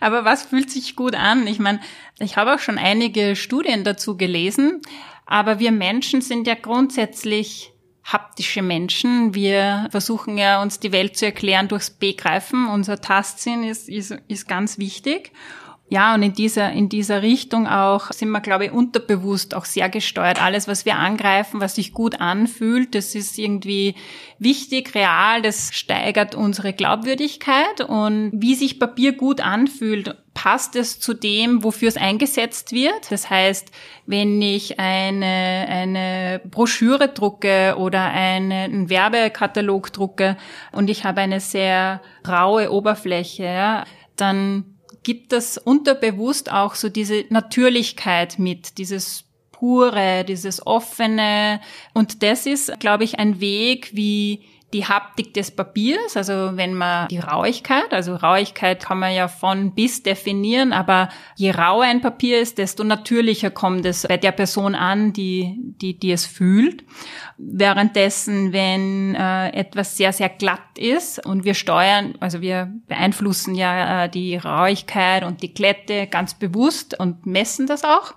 aber 0.00 0.24
was 0.24 0.44
fühlt 0.44 0.70
sich 0.70 0.94
gut 0.94 1.14
an? 1.14 1.46
Ich 1.46 1.58
meine, 1.58 1.80
ich 2.20 2.36
habe 2.36 2.54
auch 2.54 2.60
schon 2.60 2.78
einige 2.78 3.34
Studien 3.34 3.82
dazu 3.82 4.16
gelesen, 4.16 4.80
aber 5.26 5.58
wir 5.58 5.72
Menschen 5.72 6.22
sind 6.22 6.46
ja 6.46 6.54
grundsätzlich 6.54 7.72
haptische 8.04 8.62
Menschen. 8.62 9.34
Wir 9.34 9.88
versuchen 9.90 10.38
ja, 10.38 10.62
uns 10.62 10.80
die 10.80 10.92
Welt 10.92 11.16
zu 11.16 11.26
erklären 11.26 11.68
durchs 11.68 11.90
Begreifen. 11.90 12.68
Unser 12.68 13.00
Tastsinn 13.00 13.64
ist, 13.64 13.88
ist, 13.88 14.16
ist 14.28 14.48
ganz 14.48 14.78
wichtig. 14.78 15.32
Ja, 15.90 16.14
und 16.14 16.22
in 16.22 16.34
dieser, 16.34 16.70
in 16.72 16.90
dieser 16.90 17.22
Richtung 17.22 17.66
auch 17.66 18.12
sind 18.12 18.28
wir, 18.30 18.40
glaube 18.40 18.66
ich, 18.66 18.72
unterbewusst 18.72 19.54
auch 19.54 19.64
sehr 19.64 19.88
gesteuert. 19.88 20.42
Alles, 20.42 20.68
was 20.68 20.84
wir 20.84 20.96
angreifen, 20.96 21.62
was 21.62 21.76
sich 21.76 21.94
gut 21.94 22.20
anfühlt, 22.20 22.94
das 22.94 23.14
ist 23.14 23.38
irgendwie 23.38 23.94
wichtig, 24.38 24.94
real, 24.94 25.40
das 25.40 25.70
steigert 25.72 26.34
unsere 26.34 26.74
Glaubwürdigkeit. 26.74 27.80
Und 27.80 28.32
wie 28.34 28.54
sich 28.54 28.78
Papier 28.78 29.14
gut 29.14 29.40
anfühlt, 29.40 30.14
passt 30.34 30.76
es 30.76 31.00
zu 31.00 31.14
dem, 31.14 31.64
wofür 31.64 31.88
es 31.88 31.96
eingesetzt 31.96 32.72
wird. 32.72 33.10
Das 33.10 33.30
heißt, 33.30 33.72
wenn 34.04 34.42
ich 34.42 34.78
eine, 34.78 35.66
eine 35.68 36.42
Broschüre 36.44 37.08
drucke 37.08 37.76
oder 37.78 38.04
eine, 38.04 38.64
einen 38.64 38.90
Werbekatalog 38.90 39.90
drucke 39.92 40.36
und 40.70 40.90
ich 40.90 41.04
habe 41.04 41.22
eine 41.22 41.40
sehr 41.40 42.02
raue 42.28 42.70
Oberfläche, 42.70 43.84
dann 44.16 44.67
gibt 45.02 45.32
das 45.32 45.58
unterbewusst 45.58 46.52
auch 46.52 46.74
so 46.74 46.88
diese 46.88 47.24
Natürlichkeit 47.30 48.38
mit, 48.38 48.78
dieses 48.78 49.24
pure, 49.52 50.24
dieses 50.24 50.64
offene. 50.66 51.60
Und 51.94 52.22
das 52.22 52.46
ist, 52.46 52.78
glaube 52.78 53.04
ich, 53.04 53.18
ein 53.18 53.40
Weg, 53.40 53.90
wie 53.94 54.44
die 54.74 54.84
Haptik 54.84 55.32
des 55.32 55.50
Papiers, 55.50 56.16
also 56.16 56.56
wenn 56.56 56.74
man 56.74 57.08
die 57.08 57.18
Rauigkeit, 57.18 57.90
also 57.92 58.14
Rauigkeit 58.14 58.84
kann 58.84 58.98
man 58.98 59.14
ja 59.14 59.26
von 59.26 59.74
bis 59.74 60.02
definieren, 60.02 60.74
aber 60.74 61.08
je 61.36 61.52
rauer 61.52 61.84
ein 61.84 62.02
Papier 62.02 62.40
ist, 62.40 62.58
desto 62.58 62.84
natürlicher 62.84 63.50
kommt 63.50 63.86
es 63.86 64.06
bei 64.06 64.18
der 64.18 64.32
Person 64.32 64.74
an, 64.74 65.14
die, 65.14 65.56
die, 65.58 65.98
die 65.98 66.12
es 66.12 66.26
fühlt. 66.26 66.84
Währenddessen, 67.38 68.52
wenn 68.52 69.14
äh, 69.14 69.50
etwas 69.50 69.96
sehr, 69.96 70.12
sehr 70.12 70.28
glatt 70.28 70.78
ist 70.78 71.24
und 71.24 71.44
wir 71.44 71.54
steuern, 71.54 72.14
also 72.20 72.42
wir 72.42 72.70
beeinflussen 72.88 73.54
ja 73.54 74.04
äh, 74.04 74.08
die 74.10 74.36
Rauigkeit 74.36 75.24
und 75.24 75.42
die 75.42 75.54
Glätte 75.54 76.06
ganz 76.08 76.34
bewusst 76.34 76.98
und 76.98 77.24
messen 77.24 77.66
das 77.66 77.84
auch. 77.84 78.14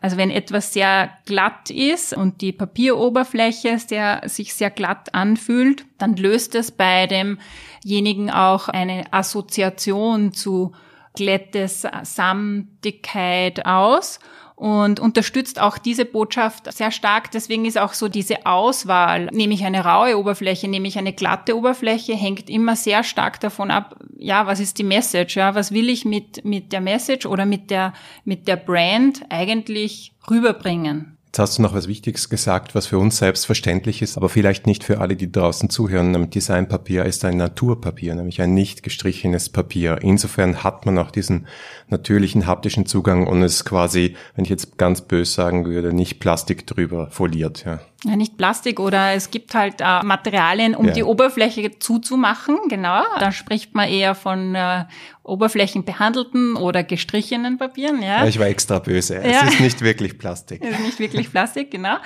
Also 0.00 0.16
wenn 0.16 0.30
etwas 0.30 0.72
sehr 0.72 1.10
glatt 1.24 1.70
ist 1.70 2.12
und 2.14 2.40
die 2.40 2.52
Papieroberfläche 2.52 3.78
sehr, 3.78 4.22
sich 4.26 4.54
sehr 4.54 4.70
glatt 4.70 5.14
anfühlt, 5.14 5.86
dann 5.98 6.16
löst 6.16 6.54
es 6.54 6.70
bei 6.70 7.06
demjenigen 7.06 8.30
auch 8.30 8.68
eine 8.68 9.12
Assoziation 9.12 10.32
zu 10.32 10.72
Glättes, 11.14 11.86
Samtigkeit 12.02 13.64
aus 13.64 14.20
und 14.56 15.00
unterstützt 15.00 15.60
auch 15.60 15.76
diese 15.76 16.06
Botschaft 16.06 16.72
sehr 16.72 16.90
stark. 16.90 17.30
Deswegen 17.30 17.66
ist 17.66 17.78
auch 17.78 17.92
so 17.92 18.08
diese 18.08 18.46
Auswahl, 18.46 19.26
nehme 19.26 19.52
ich 19.52 19.64
eine 19.64 19.84
raue 19.84 20.18
Oberfläche, 20.18 20.66
nehme 20.66 20.88
ich 20.88 20.98
eine 20.98 21.12
glatte 21.12 21.56
Oberfläche, 21.56 22.14
hängt 22.14 22.48
immer 22.48 22.74
sehr 22.74 23.04
stark 23.04 23.38
davon 23.38 23.70
ab, 23.70 23.96
ja, 24.16 24.46
was 24.46 24.58
ist 24.58 24.78
die 24.78 24.84
Message, 24.84 25.36
ja, 25.36 25.54
was 25.54 25.72
will 25.72 25.90
ich 25.90 26.06
mit, 26.06 26.44
mit 26.44 26.72
der 26.72 26.80
Message 26.80 27.26
oder 27.26 27.44
mit 27.44 27.70
der, 27.70 27.92
mit 28.24 28.48
der 28.48 28.56
Brand 28.56 29.26
eigentlich 29.28 30.14
rüberbringen. 30.30 31.15
Jetzt 31.36 31.50
hast 31.50 31.58
du 31.58 31.62
noch 31.62 31.74
was 31.74 31.86
Wichtiges 31.86 32.30
gesagt, 32.30 32.74
was 32.74 32.86
für 32.86 32.96
uns 32.96 33.18
selbstverständlich 33.18 34.00
ist, 34.00 34.16
aber 34.16 34.30
vielleicht 34.30 34.66
nicht 34.66 34.84
für 34.84 35.00
alle, 35.02 35.16
die 35.16 35.30
draußen 35.30 35.68
zuhören. 35.68 36.30
Designpapier 36.30 37.04
ist 37.04 37.26
ein 37.26 37.36
Naturpapier, 37.36 38.14
nämlich 38.14 38.40
ein 38.40 38.54
nicht 38.54 38.82
gestrichenes 38.82 39.50
Papier. 39.50 39.98
Insofern 40.00 40.64
hat 40.64 40.86
man 40.86 40.96
auch 40.96 41.10
diesen 41.10 41.46
natürlichen 41.88 42.46
haptischen 42.46 42.86
Zugang 42.86 43.26
und 43.26 43.42
es 43.42 43.66
quasi, 43.66 44.16
wenn 44.34 44.46
ich 44.46 44.50
jetzt 44.50 44.78
ganz 44.78 45.02
bös 45.02 45.34
sagen 45.34 45.66
würde, 45.66 45.92
nicht 45.92 46.20
Plastik 46.20 46.66
drüber 46.66 47.10
foliert. 47.10 47.66
Ja. 47.66 47.80
Ja, 48.04 48.14
nicht 48.14 48.36
Plastik 48.36 48.78
oder 48.78 49.12
es 49.12 49.30
gibt 49.30 49.54
halt 49.54 49.80
äh, 49.80 50.02
Materialien, 50.02 50.74
um 50.74 50.86
ja. 50.86 50.92
die 50.92 51.02
Oberfläche 51.02 51.78
zuzumachen, 51.78 52.58
genau. 52.68 53.02
Da 53.18 53.32
spricht 53.32 53.74
man 53.74 53.88
eher 53.88 54.14
von 54.14 54.54
äh, 54.54 54.84
oberflächenbehandelten 55.22 56.56
oder 56.56 56.84
gestrichenen 56.84 57.56
Papieren, 57.56 58.02
ja. 58.02 58.26
ich 58.26 58.38
war 58.38 58.46
extra 58.46 58.78
böse. 58.78 59.14
Ja. 59.14 59.42
Es 59.46 59.54
ist 59.54 59.60
nicht 59.60 59.80
wirklich 59.80 60.18
Plastik. 60.18 60.62
Es 60.64 60.78
ist 60.78 60.84
nicht 60.84 60.98
wirklich 60.98 61.30
Plastik, 61.30 61.70
genau. 61.70 61.96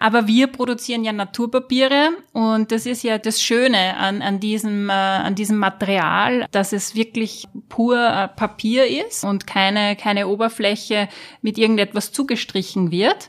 Aber 0.00 0.26
wir 0.26 0.46
produzieren 0.46 1.04
ja 1.04 1.12
Naturpapiere 1.12 2.08
und 2.32 2.72
das 2.72 2.86
ist 2.86 3.02
ja 3.04 3.18
das 3.18 3.42
Schöne 3.42 3.98
an, 3.98 4.22
an, 4.22 4.40
diesem, 4.40 4.88
äh, 4.88 4.92
an 4.92 5.34
diesem 5.34 5.58
Material, 5.58 6.46
dass 6.50 6.72
es 6.72 6.94
wirklich 6.94 7.46
pur 7.68 7.98
äh, 7.98 8.28
Papier 8.28 9.06
ist 9.06 9.24
und 9.24 9.46
keine, 9.46 9.96
keine 9.96 10.26
Oberfläche 10.26 11.08
mit 11.42 11.58
irgendetwas 11.58 12.12
zugestrichen 12.12 12.90
wird. 12.90 13.28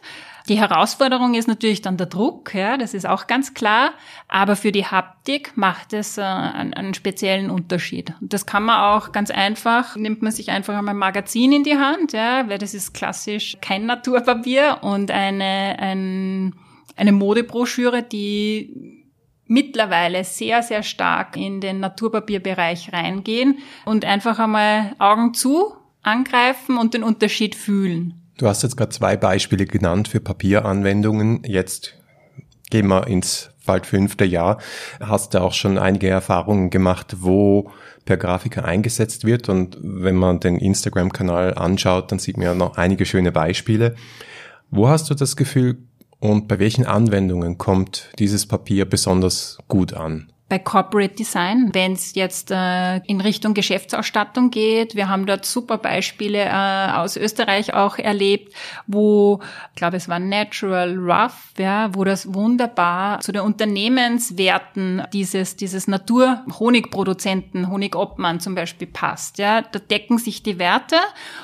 Die 0.50 0.60
Herausforderung 0.60 1.34
ist 1.36 1.48
natürlich 1.48 1.82
dann 1.82 1.98
der 1.98 2.08
Druck, 2.08 2.54
ja, 2.54 2.78
das 2.78 2.94
ist 2.94 3.06
auch 3.06 3.28
ganz 3.28 3.54
klar. 3.54 3.92
Aber 4.28 4.56
für 4.56 4.72
die 4.72 4.86
Haptik 4.86 5.56
macht 5.56 5.94
es 5.94 6.18
äh, 6.18 6.22
einen, 6.22 6.74
einen, 6.74 6.94
speziellen 6.94 7.50
Unterschied. 7.50 8.14
Das 8.22 8.46
kann 8.46 8.64
man 8.64 8.80
auch 8.80 9.12
ganz 9.12 9.32
einfach, 9.32 9.96
nimmt 9.96 10.22
man 10.22 10.32
sich 10.32 10.50
einfach 10.50 10.78
einmal 10.78 10.96
ein 10.96 11.00
Magazin 11.00 11.52
in 11.52 11.64
die 11.64 11.78
Hand, 11.78 12.14
ja, 12.14 12.50
weil 12.50 12.58
das 12.58 12.74
ist 12.74 12.94
klassisch 12.94 13.58
kein 13.62 13.86
Naturpapier 13.86 14.80
und 14.82 15.12
eine, 15.12 15.78
ein, 15.80 16.56
eine 16.96 17.12
Modebroschüre, 17.12 18.04
die 18.04 19.02
mittlerweile 19.48 20.24
sehr, 20.24 20.64
sehr 20.64 20.82
stark 20.82 21.36
in 21.36 21.60
den 21.60 21.82
Naturpapierbereich 21.82 22.94
reingehen 22.94 23.60
und 23.86 24.06
einfach 24.06 24.40
einmal 24.40 24.96
Augen 24.98 25.34
zu 25.34 25.74
angreifen 26.02 26.78
und 26.78 26.94
den 26.94 27.04
Unterschied 27.04 27.56
fühlen. 27.56 28.21
Du 28.42 28.48
hast 28.48 28.64
jetzt 28.64 28.76
gerade 28.76 28.90
zwei 28.90 29.18
Beispiele 29.18 29.68
genannt 29.68 30.08
für 30.08 30.20
Papieranwendungen. 30.20 31.44
Jetzt 31.46 31.94
gehen 32.72 32.88
wir 32.88 33.06
ins 33.06 33.52
bald 33.68 33.86
fünfte 33.86 34.26
Jahr. 34.26 34.58
Hast 35.00 35.36
du 35.36 35.42
auch 35.42 35.54
schon 35.54 35.78
einige 35.78 36.10
Erfahrungen 36.10 36.72
gemacht, 36.72 37.18
wo 37.20 37.70
per 38.04 38.18
Grafiker 38.18 38.66
eingesetzt 38.66 39.26
wird. 39.26 39.48
Und 39.48 39.78
wenn 39.84 40.16
man 40.16 40.40
den 40.40 40.58
Instagram-Kanal 40.58 41.54
anschaut, 41.54 42.12
dann 42.12 42.18
sieht 42.18 42.38
man 42.38 42.46
ja 42.48 42.56
noch 42.56 42.78
einige 42.78 43.06
schöne 43.06 43.32
Beispiele. 43.32 43.94
Wo 44.72 44.88
hast 44.88 45.12
du 45.12 45.14
das 45.14 45.36
Gefühl 45.36 45.78
und 46.18 46.48
bei 46.48 46.58
welchen 46.58 46.88
Anwendungen 46.88 47.60
kommt 47.60 48.10
dieses 48.18 48.48
Papier 48.48 48.86
besonders 48.86 49.60
gut 49.68 49.94
an? 49.94 50.32
Bei 50.52 50.60
Corporate 50.60 51.16
Design, 51.16 51.70
wenn 51.72 51.94
es 51.94 52.14
jetzt 52.14 52.52
äh, 52.52 52.98
in 53.06 53.22
Richtung 53.22 53.54
Geschäftsausstattung 53.54 54.52
geht. 54.52 54.96
Wir 54.96 55.08
haben 55.08 55.26
dort 55.26 55.46
super 55.46 55.78
Beispiele 55.78 56.40
äh, 56.40 56.92
aus 56.92 57.16
Österreich 57.16 57.74
auch 57.74 57.98
erlebt, 57.98 58.54
wo, 58.86 59.40
ich 59.70 59.76
glaube, 59.76 59.96
es 59.96 60.10
war 60.10 60.20
Natural 60.20 60.98
Rough, 60.98 61.54
ja, 61.58 61.96
wo 61.96 62.04
das 62.04 62.34
wunderbar 62.34 63.22
zu 63.22 63.32
den 63.32 63.44
Unternehmenswerten 63.44 65.04
dieses, 65.14 65.56
dieses 65.56 65.88
Natur-Honigproduzenten, 65.88 67.70
Honigobmann 67.70 68.42
zum 68.42 68.54
Beispiel 68.54 68.88
passt. 68.88 69.38
Ja, 69.38 69.62
da 69.62 69.80
decken 69.80 70.18
sich 70.18 70.44
die 70.44 70.60
Werte 70.60 70.98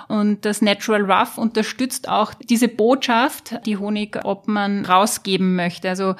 und 0.10 0.44
das 0.44 0.62
Natural 0.62 1.10
Rough 1.10 1.38
unterstützt 1.38 2.10
auch 2.10 2.34
diese 2.34 2.68
Botschaft, 2.68 3.56
die 3.66 3.78
Honigobmann 3.78 4.84
rausgeben 4.84 5.56
möchte. 5.56 5.88
Also 5.88 6.16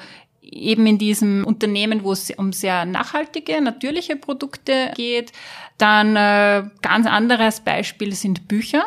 eben 0.50 0.86
in 0.86 0.98
diesem 0.98 1.44
Unternehmen, 1.44 2.04
wo 2.04 2.12
es 2.12 2.30
um 2.30 2.52
sehr 2.52 2.84
nachhaltige, 2.84 3.60
natürliche 3.60 4.16
Produkte 4.16 4.92
geht. 4.96 5.32
Dann 5.76 6.16
äh, 6.16 6.64
ganz 6.82 7.06
anderes 7.06 7.60
Beispiel 7.60 8.14
sind 8.14 8.48
Bücher. 8.48 8.84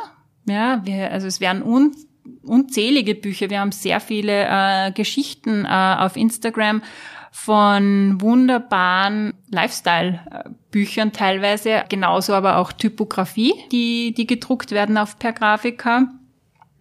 Ja, 0.47 0.81
wir, 0.85 1.11
also 1.11 1.27
es 1.27 1.39
werden 1.39 1.61
un, 1.61 1.95
unzählige 2.43 3.15
Bücher. 3.15 3.49
Wir 3.49 3.59
haben 3.59 3.71
sehr 3.71 3.99
viele 3.99 4.45
äh, 4.47 4.91
Geschichten 4.91 5.65
äh, 5.65 5.95
auf 5.99 6.15
Instagram 6.15 6.81
von 7.31 8.19
wunderbaren 8.19 9.33
Lifestyle-Büchern 9.51 11.13
teilweise, 11.13 11.85
genauso 11.87 12.33
aber 12.33 12.57
auch 12.57 12.73
Typografie, 12.73 13.53
die, 13.71 14.13
die 14.13 14.27
gedruckt 14.27 14.71
werden 14.71 14.97
auf 14.97 15.17
per 15.17 15.31
Grafika. 15.31 16.07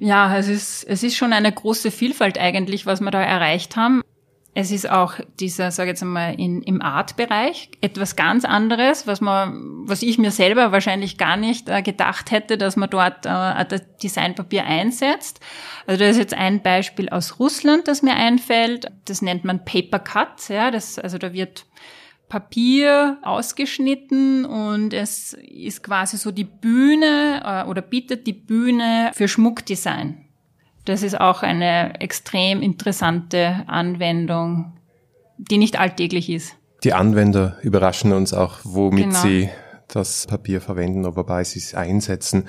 Ja, 0.00 0.36
es 0.36 0.48
ist, 0.48 0.84
es 0.84 1.04
ist 1.04 1.16
schon 1.16 1.32
eine 1.32 1.52
große 1.52 1.90
Vielfalt 1.90 2.36
eigentlich, 2.38 2.84
was 2.84 3.00
wir 3.00 3.12
da 3.12 3.22
erreicht 3.22 3.76
haben. 3.76 4.02
Es 4.52 4.72
ist 4.72 4.90
auch 4.90 5.14
dieser, 5.38 5.70
sage 5.70 5.90
jetzt 5.90 6.02
einmal, 6.02 6.34
in, 6.34 6.62
im 6.62 6.82
Art-Bereich 6.82 7.70
etwas 7.80 8.16
ganz 8.16 8.44
anderes, 8.44 9.06
was 9.06 9.20
man, 9.20 9.86
was 9.86 10.02
ich 10.02 10.18
mir 10.18 10.32
selber 10.32 10.72
wahrscheinlich 10.72 11.18
gar 11.18 11.36
nicht 11.36 11.68
äh, 11.68 11.82
gedacht 11.82 12.32
hätte, 12.32 12.58
dass 12.58 12.76
man 12.76 12.90
dort 12.90 13.26
äh, 13.26 13.64
das 13.64 13.82
Designpapier 14.02 14.64
einsetzt. 14.64 15.38
Also 15.86 16.00
das 16.00 16.12
ist 16.12 16.18
jetzt 16.18 16.34
ein 16.34 16.62
Beispiel 16.62 17.08
aus 17.10 17.38
Russland, 17.38 17.86
das 17.86 18.02
mir 18.02 18.16
einfällt. 18.16 18.90
Das 19.04 19.22
nennt 19.22 19.44
man 19.44 19.64
Paper 19.64 20.00
Cut. 20.00 20.48
Ja, 20.48 20.72
das, 20.72 20.98
also 20.98 21.16
da 21.16 21.32
wird 21.32 21.64
Papier 22.28 23.18
ausgeschnitten 23.22 24.44
und 24.46 24.94
es 24.94 25.34
ist 25.34 25.82
quasi 25.82 26.16
so 26.16 26.30
die 26.30 26.44
Bühne 26.44 27.42
äh, 27.44 27.68
oder 27.68 27.82
bietet 27.82 28.26
die 28.26 28.32
Bühne 28.32 29.10
für 29.14 29.28
Schmuckdesign. 29.28 30.29
Das 30.84 31.02
ist 31.02 31.20
auch 31.20 31.42
eine 31.42 32.00
extrem 32.00 32.62
interessante 32.62 33.64
Anwendung, 33.66 34.72
die 35.38 35.58
nicht 35.58 35.78
alltäglich 35.78 36.30
ist. 36.30 36.56
Die 36.84 36.94
Anwender 36.94 37.58
überraschen 37.62 38.12
uns 38.12 38.32
auch, 38.32 38.60
womit 38.64 39.04
genau. 39.04 39.20
sie 39.20 39.50
das 39.88 40.26
Papier 40.26 40.60
verwenden 40.60 41.04
oder 41.04 41.16
wobei 41.16 41.44
sie 41.44 41.58
es 41.58 41.74
einsetzen. 41.74 42.48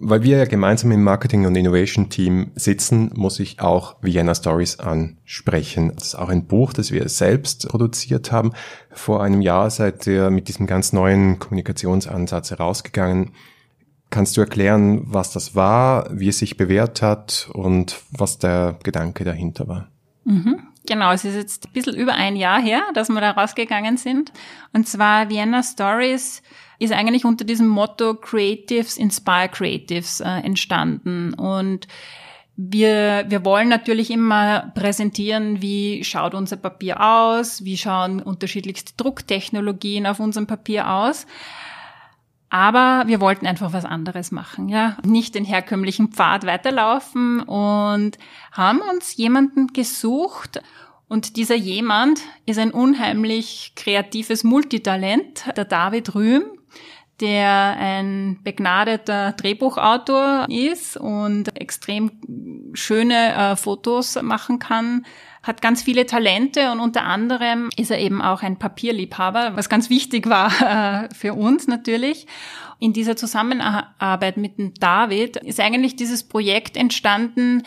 Weil 0.00 0.22
wir 0.22 0.38
ja 0.38 0.44
gemeinsam 0.44 0.92
im 0.92 1.02
Marketing- 1.02 1.44
und 1.44 1.56
Innovation-Team 1.56 2.52
sitzen, 2.54 3.10
muss 3.16 3.40
ich 3.40 3.60
auch 3.60 3.96
Vienna 4.00 4.32
Stories 4.32 4.78
ansprechen. 4.78 5.92
Das 5.96 6.08
ist 6.08 6.14
auch 6.14 6.28
ein 6.28 6.46
Buch, 6.46 6.72
das 6.72 6.92
wir 6.92 7.08
selbst 7.08 7.68
produziert 7.68 8.30
haben. 8.30 8.52
Vor 8.92 9.24
einem 9.24 9.42
Jahr 9.42 9.70
seid 9.70 10.06
ihr 10.06 10.30
mit 10.30 10.46
diesem 10.46 10.68
ganz 10.68 10.92
neuen 10.92 11.40
Kommunikationsansatz 11.40 12.52
herausgegangen. 12.52 13.32
Kannst 14.10 14.36
du 14.36 14.40
erklären, 14.40 15.02
was 15.04 15.32
das 15.32 15.54
war, 15.54 16.08
wie 16.10 16.28
es 16.28 16.38
sich 16.38 16.56
bewährt 16.56 17.02
hat 17.02 17.50
und 17.52 18.00
was 18.10 18.38
der 18.38 18.78
Gedanke 18.82 19.24
dahinter 19.24 19.68
war? 19.68 19.88
Mhm. 20.24 20.60
Genau, 20.86 21.12
es 21.12 21.26
ist 21.26 21.34
jetzt 21.34 21.66
ein 21.66 21.72
bisschen 21.72 21.94
über 21.94 22.14
ein 22.14 22.34
Jahr 22.34 22.60
her, 22.60 22.82
dass 22.94 23.10
wir 23.10 23.20
da 23.20 23.32
rausgegangen 23.32 23.98
sind. 23.98 24.32
Und 24.72 24.88
zwar 24.88 25.28
Vienna 25.28 25.62
Stories 25.62 26.42
ist 26.78 26.92
eigentlich 26.92 27.26
unter 27.26 27.44
diesem 27.44 27.68
Motto 27.68 28.14
Creatives 28.14 28.96
Inspire 28.96 29.50
Creatives 29.50 30.20
äh, 30.20 30.28
entstanden. 30.28 31.34
Und 31.34 31.86
wir, 32.56 33.26
wir 33.28 33.44
wollen 33.44 33.68
natürlich 33.68 34.10
immer 34.10 34.72
präsentieren, 34.74 35.60
wie 35.60 36.02
schaut 36.04 36.34
unser 36.34 36.56
Papier 36.56 37.00
aus, 37.00 37.64
wie 37.64 37.76
schauen 37.76 38.22
unterschiedlichste 38.22 38.94
Drucktechnologien 38.96 40.06
auf 40.06 40.20
unserem 40.20 40.46
Papier 40.46 40.90
aus. 40.90 41.26
Aber 42.50 43.04
wir 43.06 43.20
wollten 43.20 43.46
einfach 43.46 43.72
was 43.72 43.84
anderes 43.84 44.30
machen, 44.30 44.68
ja. 44.68 44.96
Nicht 45.04 45.34
den 45.34 45.44
herkömmlichen 45.44 46.08
Pfad 46.08 46.46
weiterlaufen 46.46 47.40
und 47.40 48.16
haben 48.52 48.80
uns 48.80 49.16
jemanden 49.16 49.68
gesucht. 49.68 50.62
Und 51.08 51.36
dieser 51.36 51.54
jemand 51.54 52.20
ist 52.46 52.58
ein 52.58 52.70
unheimlich 52.70 53.72
kreatives 53.76 54.44
Multitalent, 54.44 55.44
der 55.56 55.64
David 55.64 56.14
Rühm, 56.14 56.44
der 57.20 57.76
ein 57.78 58.40
begnadeter 58.44 59.32
Drehbuchautor 59.32 60.46
ist 60.48 60.96
und 60.96 61.58
extrem 61.60 62.12
schöne 62.74 63.34
äh, 63.34 63.56
Fotos 63.56 64.20
machen 64.22 64.58
kann, 64.58 65.04
hat 65.42 65.62
ganz 65.62 65.82
viele 65.82 66.06
Talente 66.06 66.72
und 66.72 66.80
unter 66.80 67.04
anderem 67.04 67.70
ist 67.76 67.90
er 67.90 67.98
eben 67.98 68.20
auch 68.20 68.42
ein 68.42 68.58
Papierliebhaber, 68.58 69.52
was 69.54 69.68
ganz 69.68 69.90
wichtig 69.90 70.28
war 70.28 71.04
äh, 71.04 71.14
für 71.14 71.34
uns 71.34 71.66
natürlich. 71.66 72.26
In 72.80 72.92
dieser 72.92 73.16
Zusammenarbeit 73.16 74.36
mit 74.36 74.58
dem 74.58 74.74
David 74.74 75.36
ist 75.38 75.60
eigentlich 75.60 75.96
dieses 75.96 76.26
Projekt 76.28 76.76
entstanden, 76.76 77.62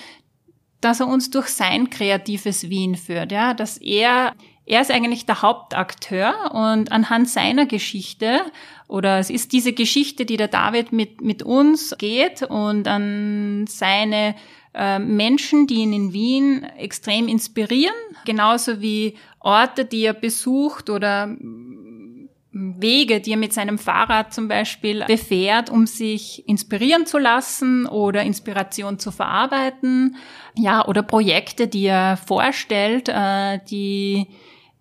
dass 0.80 1.00
er 1.00 1.08
uns 1.08 1.30
durch 1.30 1.48
sein 1.48 1.90
kreatives 1.90 2.70
Wien 2.70 2.96
führt, 2.96 3.32
ja, 3.32 3.54
dass 3.54 3.78
er 3.78 4.34
er 4.66 4.82
ist 4.82 4.92
eigentlich 4.92 5.26
der 5.26 5.42
Hauptakteur 5.42 6.52
und 6.54 6.92
anhand 6.92 7.28
seiner 7.28 7.66
Geschichte 7.66 8.42
oder 8.88 9.20
es 9.20 9.30
ist 9.30 9.54
diese 9.54 9.74
Geschichte, 9.74 10.26
die 10.26 10.38
der 10.38 10.48
David 10.48 10.94
mit, 10.94 11.20
mit 11.20 11.44
uns 11.44 11.96
geht 11.98 12.44
und 12.44 12.88
an 12.88 13.66
seine 13.68 14.36
äh, 14.74 15.00
Menschen, 15.00 15.68
die 15.68 15.76
ihn 15.76 15.94
in 15.94 16.14
Wien 16.14 16.64
extrem 16.78 17.28
inspirieren, 17.28 17.94
genauso 18.26 18.82
wie 18.82 19.16
Orte, 19.40 19.86
die 19.86 20.04
er 20.04 20.14
besucht 20.14 20.90
oder 20.90 21.28
mm, 21.28 22.30
Wege, 22.54 23.22
die 23.22 23.32
er 23.32 23.38
mit 23.38 23.54
seinem 23.54 23.78
Fahrrad 23.78 24.34
zum 24.34 24.48
Beispiel 24.50 25.06
befährt, 25.06 25.70
um 25.70 25.88
sich 25.88 26.48
inspirieren 26.50 27.06
zu 27.06 27.18
lassen 27.18 27.86
oder 27.86 28.24
Inspiration 28.24 29.00
zu 29.00 29.12
verarbeiten, 29.12 30.18
ja, 30.56 30.86
oder 30.86 31.02
Projekte, 31.02 31.68
die 31.68 31.86
er 31.86 32.18
vorstellt, 32.18 33.08
äh, 33.08 33.60
die 33.70 34.28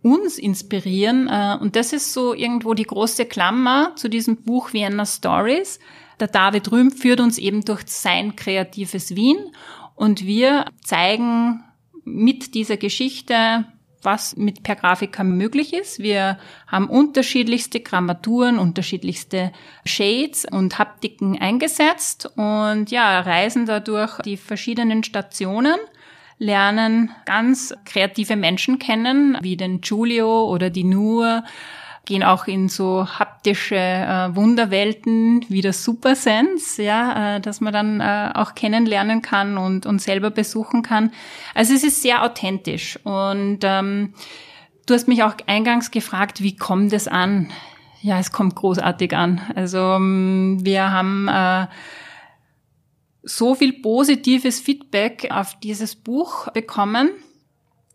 uns 0.03 0.39
inspirieren. 0.39 1.29
Äh, 1.29 1.59
und 1.61 1.77
das 1.77 1.93
ist 1.93 2.13
so 2.13 2.35
irgendwo 2.35 2.75
die 2.75 2.85
große 2.85 3.27
Klammer 3.27 3.93
zu 3.97 4.09
diesem 4.09 4.37
Buch 4.37 4.73
Vienna 4.73 5.07
Stories. 5.07 5.79
Der 6.19 6.29
David 6.29 6.71
Rühm 6.71 6.91
führt 6.91 7.21
uns 7.21 7.39
eben 7.39 7.65
durch 7.65 7.83
sein 7.87 8.37
kreatives 8.37 9.15
Wien 9.15 9.39
und 10.01 10.25
wir 10.25 10.65
zeigen 10.83 11.63
mit 12.05 12.55
dieser 12.55 12.79
Geschichte, 12.79 13.67
was 14.01 14.35
mit 14.35 14.63
per 14.63 14.75
Grafika 14.75 15.23
möglich 15.25 15.75
ist. 15.75 15.99
Wir 15.99 16.39
haben 16.67 16.89
unterschiedlichste 16.89 17.81
Grammaturen, 17.81 18.59
unterschiedlichste 18.59 19.53
Shades 19.85 20.47
und 20.51 20.79
Haptiken 20.79 21.39
eingesetzt 21.39 22.33
und 22.35 22.91
ja, 22.91 23.21
reisen 23.21 23.67
dadurch 23.67 24.17
die 24.23 24.39
verschiedenen 24.39 25.05
Stationen, 25.05 25.77
lernen 26.39 27.11
ganz 27.27 27.75
kreative 27.85 28.37
Menschen 28.37 28.79
kennen, 28.79 29.37
wie 29.43 29.59
den 29.59 29.83
Giulio 29.83 30.49
oder 30.51 30.71
die 30.71 30.85
Nur, 30.85 31.45
gehen 32.05 32.23
auch 32.23 32.47
in 32.47 32.69
so 32.69 33.07
haptische 33.07 33.77
äh, 33.77 34.35
Wunderwelten 34.35 35.45
wie 35.49 35.61
das 35.61 35.85
Supersense, 35.85 36.83
ja, 36.83 37.37
äh, 37.37 37.41
dass 37.41 37.61
man 37.61 37.73
dann 37.73 38.01
äh, 38.01 38.33
auch 38.35 38.55
kennenlernen 38.55 39.23
kann 39.23 39.59
und, 39.59 39.87
und 39.87 40.01
selber 40.01 40.31
besuchen 40.31 40.83
kann. 40.83 41.13
Also 41.55 41.75
es 41.75 41.85
ist 41.85 42.03
sehr 42.03 42.25
authentisch 42.25 42.99
und 43.05 43.61
ähm, 43.63 44.15
du 44.87 44.95
hast 44.95 45.09
mich 45.09 45.23
auch 45.23 45.35
eingangs 45.47 45.91
gefragt, 45.91 46.43
wie 46.43 46.57
kommt 46.57 46.93
es 46.93 47.07
an? 47.07 47.51
Ja, 48.03 48.19
es 48.19 48.33
kommt 48.33 48.57
großartig 48.57 49.15
an. 49.15 49.41
Also 49.55 49.79
ähm, 49.79 50.59
wir 50.63 50.91
haben 50.91 51.29
äh, 51.29 51.67
so 53.23 53.55
viel 53.55 53.75
positives 53.83 54.59
Feedback 54.59 55.29
auf 55.31 55.59
dieses 55.61 55.95
Buch 55.95 56.49
bekommen 56.53 57.11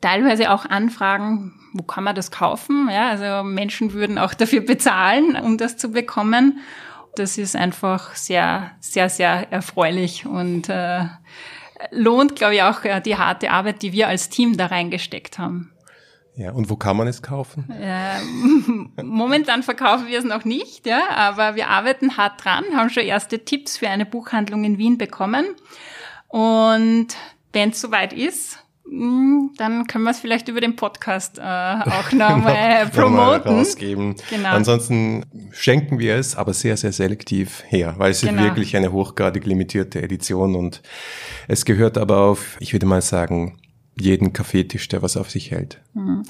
teilweise 0.06 0.52
auch 0.52 0.66
Anfragen, 0.66 1.54
wo 1.74 1.82
kann 1.82 2.04
man 2.04 2.14
das 2.14 2.30
kaufen? 2.30 2.88
Ja, 2.92 3.10
also 3.10 3.44
Menschen 3.44 3.94
würden 3.94 4.20
auch 4.20 4.36
dafür 4.36 4.62
bezahlen, 4.62 5.36
um 5.36 5.58
das 5.58 5.78
zu 5.78 5.90
bekommen. 5.90 6.60
Das 7.16 7.40
ist 7.40 7.56
einfach 7.56 8.14
sehr, 8.16 8.70
sehr, 8.80 9.10
sehr 9.10 9.52
erfreulich 9.52 10.28
und 10.28 10.70
äh, 10.70 11.06
lohnt, 11.90 12.36
glaube 12.36 12.54
ich, 12.54 12.62
auch 12.62 12.84
äh, 12.84 13.02
die 13.02 13.18
harte 13.18 13.50
Arbeit, 13.50 13.82
die 13.82 13.94
wir 13.94 14.08
als 14.08 14.30
Team 14.30 14.58
da 14.58 14.68
reingesteckt 14.68 15.40
haben. 15.40 15.72
Ja, 16.36 16.52
und 16.52 16.70
wo 16.70 16.76
kann 16.76 16.98
man 16.98 17.08
es 17.08 17.24
kaufen? 17.24 17.68
Äh, 17.72 19.02
momentan 19.02 19.64
verkaufen 19.64 20.06
wir 20.06 20.20
es 20.20 20.26
noch 20.26 20.46
nicht, 20.46 20.86
ja, 20.86 21.02
aber 21.16 21.56
wir 21.56 21.70
arbeiten 21.70 22.16
hart 22.16 22.46
dran, 22.46 22.64
haben 22.76 22.92
schon 22.92 23.06
erste 23.06 23.44
Tipps 23.44 23.78
für 23.78 23.90
eine 23.90 24.06
Buchhandlung 24.06 24.66
in 24.66 24.78
Wien 24.78 25.00
bekommen. 25.00 25.46
Und 26.28 27.08
wenn 27.54 27.72
es 27.72 27.82
soweit 27.82 28.14
ist, 28.14 28.65
dann 28.88 29.88
können 29.88 30.04
wir 30.04 30.12
es 30.12 30.20
vielleicht 30.20 30.48
über 30.48 30.62
den 30.62 30.76
Podcast 30.76 31.40
äh, 31.40 31.42
auch 31.42 32.12
nochmal 32.12 32.88
promoten. 32.88 33.52
Noch 33.52 33.60
rausgeben. 33.60 34.16
Genau. 34.30 34.50
Ansonsten 34.50 35.26
schenken 35.52 36.00
wir 36.00 36.16
es, 36.16 36.36
aber 36.36 36.54
sehr, 36.54 36.78
sehr 36.78 36.92
selektiv 36.92 37.64
her, 37.68 37.96
weil 37.98 38.12
es 38.12 38.22
genau. 38.22 38.42
ist 38.42 38.48
wirklich 38.50 38.78
eine 38.78 38.92
hochgradig 38.92 39.46
limitierte 39.46 40.02
Edition 40.02 40.56
und 40.56 40.82
es 41.48 41.66
gehört 41.66 41.98
aber 41.98 42.18
auf, 42.18 42.58
ich 42.60 42.74
würde 42.74 42.86
mal 42.86 43.02
sagen, 43.02 43.58
jeden 44.00 44.34
Kaffeetisch, 44.34 44.88
der 44.88 45.02
was 45.02 45.18
auf 45.18 45.32
sich 45.32 45.52
hält. 45.52 45.82
Mhm. 45.94 46.24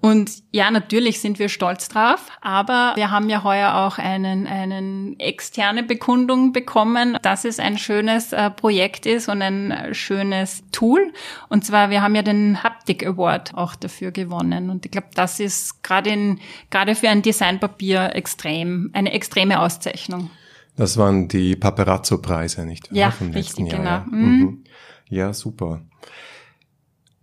Und 0.00 0.30
ja, 0.52 0.70
natürlich 0.70 1.20
sind 1.20 1.38
wir 1.38 1.48
stolz 1.48 1.88
drauf, 1.88 2.28
aber 2.40 2.92
wir 2.96 3.10
haben 3.10 3.28
ja 3.28 3.42
heuer 3.42 3.74
auch 3.74 3.98
einen, 3.98 4.46
einen 4.46 5.18
externe 5.18 5.82
Bekundung 5.82 6.52
bekommen, 6.52 7.18
dass 7.22 7.44
es 7.44 7.58
ein 7.58 7.78
schönes 7.78 8.32
äh, 8.32 8.50
Projekt 8.50 9.06
ist 9.06 9.28
und 9.28 9.42
ein 9.42 9.70
äh, 9.70 9.94
schönes 9.94 10.62
Tool. 10.70 11.12
Und 11.48 11.64
zwar, 11.64 11.90
wir 11.90 12.02
haben 12.02 12.14
ja 12.14 12.22
den 12.22 12.62
Haptic 12.62 13.04
Award 13.04 13.54
auch 13.54 13.74
dafür 13.74 14.12
gewonnen. 14.12 14.70
Und 14.70 14.84
ich 14.84 14.92
glaube, 14.92 15.08
das 15.14 15.40
ist 15.40 15.82
gerade 15.82 16.10
in, 16.10 16.40
gerade 16.70 16.94
für 16.94 17.08
ein 17.08 17.22
Designpapier 17.22 18.14
extrem, 18.14 18.90
eine 18.92 19.12
extreme 19.12 19.60
Auszeichnung. 19.60 20.30
Das 20.76 20.98
waren 20.98 21.26
die 21.26 21.56
Paparazzo-Preise, 21.56 22.66
nicht 22.66 22.90
wahr? 22.90 22.98
Ja, 22.98 23.12
richtig, 23.34 23.66
Jahr, 23.66 23.78
genau. 23.78 23.90
Ja. 23.90 24.06
Mhm. 24.08 24.38
mhm. 24.38 24.64
ja, 25.08 25.32
super. 25.32 25.80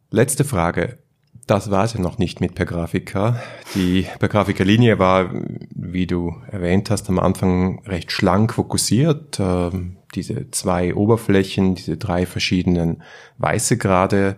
Letzte 0.09 0.43
Frage. 0.43 1.02
Das 1.45 1.69
war 1.71 1.83
es 1.83 1.93
ja 1.93 1.99
noch 1.99 2.17
nicht 2.17 2.39
mit 2.39 2.55
Per 2.55 2.65
Grafika. 2.65 3.41
Die 3.75 4.07
Per 4.19 4.29
Grafika 4.29 4.63
Linie 4.63 4.97
war, 4.97 5.29
wie 5.71 6.07
du 6.07 6.35
erwähnt 6.49 6.89
hast, 6.89 7.09
am 7.09 7.19
Anfang 7.19 7.79
recht 7.85 8.11
schlank 8.11 8.53
fokussiert. 8.53 9.39
Ähm, 9.39 9.97
diese 10.15 10.49
zwei 10.51 10.95
Oberflächen, 10.95 11.75
diese 11.75 11.97
drei 11.97 12.25
verschiedenen 12.25 13.03
weiße 13.39 13.77
Grade. 13.77 14.37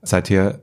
Seither 0.00 0.62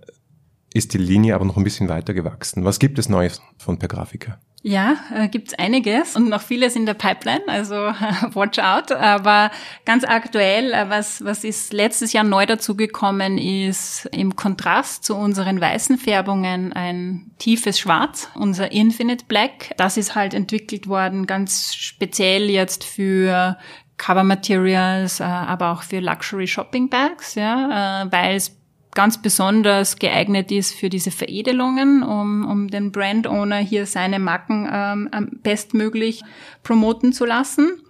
ist 0.73 0.93
die 0.93 0.97
Linie 0.97 1.35
aber 1.35 1.45
noch 1.45 1.57
ein 1.57 1.63
bisschen 1.63 1.87
weiter 1.87 2.13
gewachsen. 2.13 2.65
Was 2.65 2.79
gibt 2.79 2.99
es 2.99 3.07
Neues 3.07 3.41
von 3.57 3.79
Per 3.79 3.87
Grafika? 3.87 4.39
Ja, 4.61 4.97
äh, 5.15 5.29
gibt's 5.29 5.53
einiges 5.53 6.17
und 6.17 6.27
noch 6.27 6.41
vieles 6.41 6.75
in 6.75 6.85
der 6.85 6.93
Pipeline, 6.93 7.43
also 7.47 7.75
watch 8.33 8.59
out. 8.59 8.91
Aber 8.91 9.51
ganz 9.85 10.03
aktuell, 10.03 10.73
äh, 10.73 10.89
was, 10.89 11.23
was 11.23 11.45
ist 11.45 11.71
letztes 11.71 12.11
Jahr 12.11 12.25
neu 12.25 12.45
dazugekommen, 12.45 13.37
ist 13.37 14.09
im 14.11 14.35
Kontrast 14.35 15.05
zu 15.05 15.15
unseren 15.15 15.61
weißen 15.61 15.97
Färbungen 15.97 16.73
ein 16.73 17.31
tiefes 17.37 17.79
Schwarz, 17.79 18.29
unser 18.35 18.71
Infinite 18.73 19.25
Black. 19.29 19.73
Das 19.77 19.95
ist 19.95 20.15
halt 20.15 20.33
entwickelt 20.33 20.87
worden 20.87 21.25
ganz 21.25 21.73
speziell 21.73 22.49
jetzt 22.49 22.83
für 22.83 23.57
Cover 23.99 24.23
Materials, 24.23 25.21
äh, 25.21 25.23
aber 25.23 25.71
auch 25.71 25.83
für 25.83 25.99
Luxury 25.99 26.47
Shopping 26.47 26.89
Bags, 26.89 27.35
ja, 27.35 28.03
äh, 28.03 28.11
weil 28.11 28.35
es 28.35 28.58
ganz 28.93 29.21
besonders 29.21 29.97
geeignet 29.97 30.51
ist 30.51 30.73
für 30.73 30.89
diese 30.89 31.11
Veredelungen, 31.11 32.03
um, 32.03 32.45
um 32.45 32.67
den 32.69 32.91
Brand 32.91 33.27
Owner 33.27 33.57
hier 33.57 33.85
seine 33.85 34.19
Marken 34.19 34.67
ähm, 34.71 35.29
bestmöglich 35.43 36.23
promoten 36.63 37.13
zu 37.13 37.25
lassen. 37.25 37.81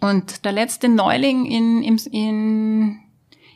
Und 0.00 0.44
der 0.44 0.52
letzte 0.52 0.88
Neuling 0.88 1.44
in, 1.44 1.82
in, 1.82 3.00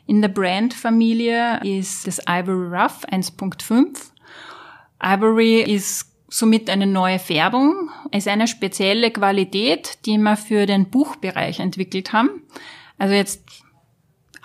in, 0.05 0.21
der 0.21 0.27
Brand-Familie 0.29 1.61
ist 1.63 2.05
das 2.07 2.19
Ivory 2.27 2.75
Rough 2.75 3.05
1.5. 3.05 4.11
Ivory 5.01 5.61
ist 5.61 6.11
somit 6.27 6.69
eine 6.69 6.85
neue 6.85 7.19
Färbung. 7.19 7.89
Es 8.11 8.25
ist 8.25 8.31
eine 8.31 8.47
spezielle 8.47 9.11
Qualität, 9.11 9.97
die 10.05 10.17
wir 10.17 10.37
für 10.37 10.65
den 10.65 10.89
Buchbereich 10.89 11.59
entwickelt 11.59 12.13
haben. 12.13 12.43
Also 12.97 13.15
jetzt 13.15 13.64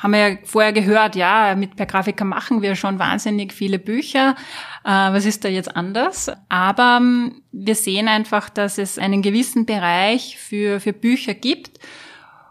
haben 0.00 0.12
wir 0.12 0.28
ja 0.28 0.36
vorher 0.44 0.72
gehört, 0.72 1.14
ja, 1.14 1.54
mit 1.54 1.76
per 1.76 1.86
Grafiker 1.86 2.24
machen 2.24 2.62
wir 2.62 2.74
schon 2.74 2.98
wahnsinnig 2.98 3.52
viele 3.52 3.78
Bücher. 3.78 4.34
Äh, 4.82 4.88
was 4.88 5.26
ist 5.26 5.44
da 5.44 5.48
jetzt 5.48 5.76
anders? 5.76 6.32
Aber 6.48 6.98
ähm, 7.00 7.42
wir 7.52 7.74
sehen 7.74 8.08
einfach, 8.08 8.48
dass 8.48 8.78
es 8.78 8.98
einen 8.98 9.20
gewissen 9.20 9.66
Bereich 9.66 10.38
für, 10.38 10.80
für 10.80 10.94
Bücher 10.94 11.34
gibt, 11.34 11.78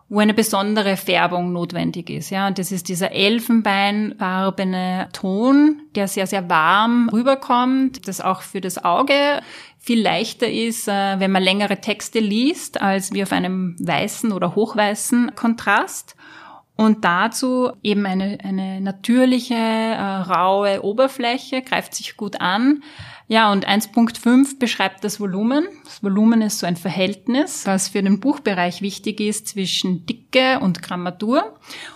wo 0.09 0.19
eine 0.19 0.35
besondere 0.35 0.95
Färbung 0.95 1.51
notwendig 1.51 2.11
ist. 2.11 2.29
Ja, 2.29 2.47
und 2.47 2.59
das 2.59 2.71
ist 2.71 2.87
dieser 2.87 3.11
elfenbeinfarbene 3.11 5.09
Ton, 5.11 5.81
der 5.95 6.07
sehr, 6.07 6.27
sehr 6.27 6.49
warm 6.49 7.09
rüberkommt, 7.09 8.07
das 8.07 8.21
auch 8.21 8.43
für 8.43 8.61
das 8.61 8.83
Auge 8.83 9.41
viel 9.79 10.01
leichter 10.03 10.51
ist, 10.51 10.87
äh, 10.87 11.19
wenn 11.19 11.31
man 11.31 11.41
längere 11.41 11.81
Texte 11.81 12.19
liest, 12.19 12.79
als 12.79 13.11
wie 13.11 13.23
auf 13.23 13.31
einem 13.31 13.75
weißen 13.79 14.31
oder 14.31 14.53
hochweißen 14.53 15.33
Kontrast. 15.35 16.15
Und 16.79 17.03
dazu 17.03 17.73
eben 17.83 18.05
eine, 18.05 18.37
eine 18.41 18.79
natürliche, 18.79 19.53
äh, 19.53 20.01
raue 20.01 20.81
Oberfläche, 20.81 21.61
greift 21.61 21.93
sich 21.93 22.15
gut 22.15 22.39
an. 22.39 22.83
Ja, 23.27 23.51
und 23.51 23.67
1.5 23.67 24.59
beschreibt 24.59 25.03
das 25.03 25.19
Volumen. 25.19 25.67
Das 25.83 26.01
Volumen 26.01 26.41
ist 26.41 26.59
so 26.59 26.65
ein 26.65 26.77
Verhältnis, 26.77 27.67
was 27.67 27.89
für 27.89 28.01
den 28.01 28.21
Buchbereich 28.21 28.81
wichtig 28.81 29.19
ist 29.19 29.49
zwischen 29.49 30.05
Dicke 30.05 30.61
und 30.61 30.81
Grammatur. 30.81 31.53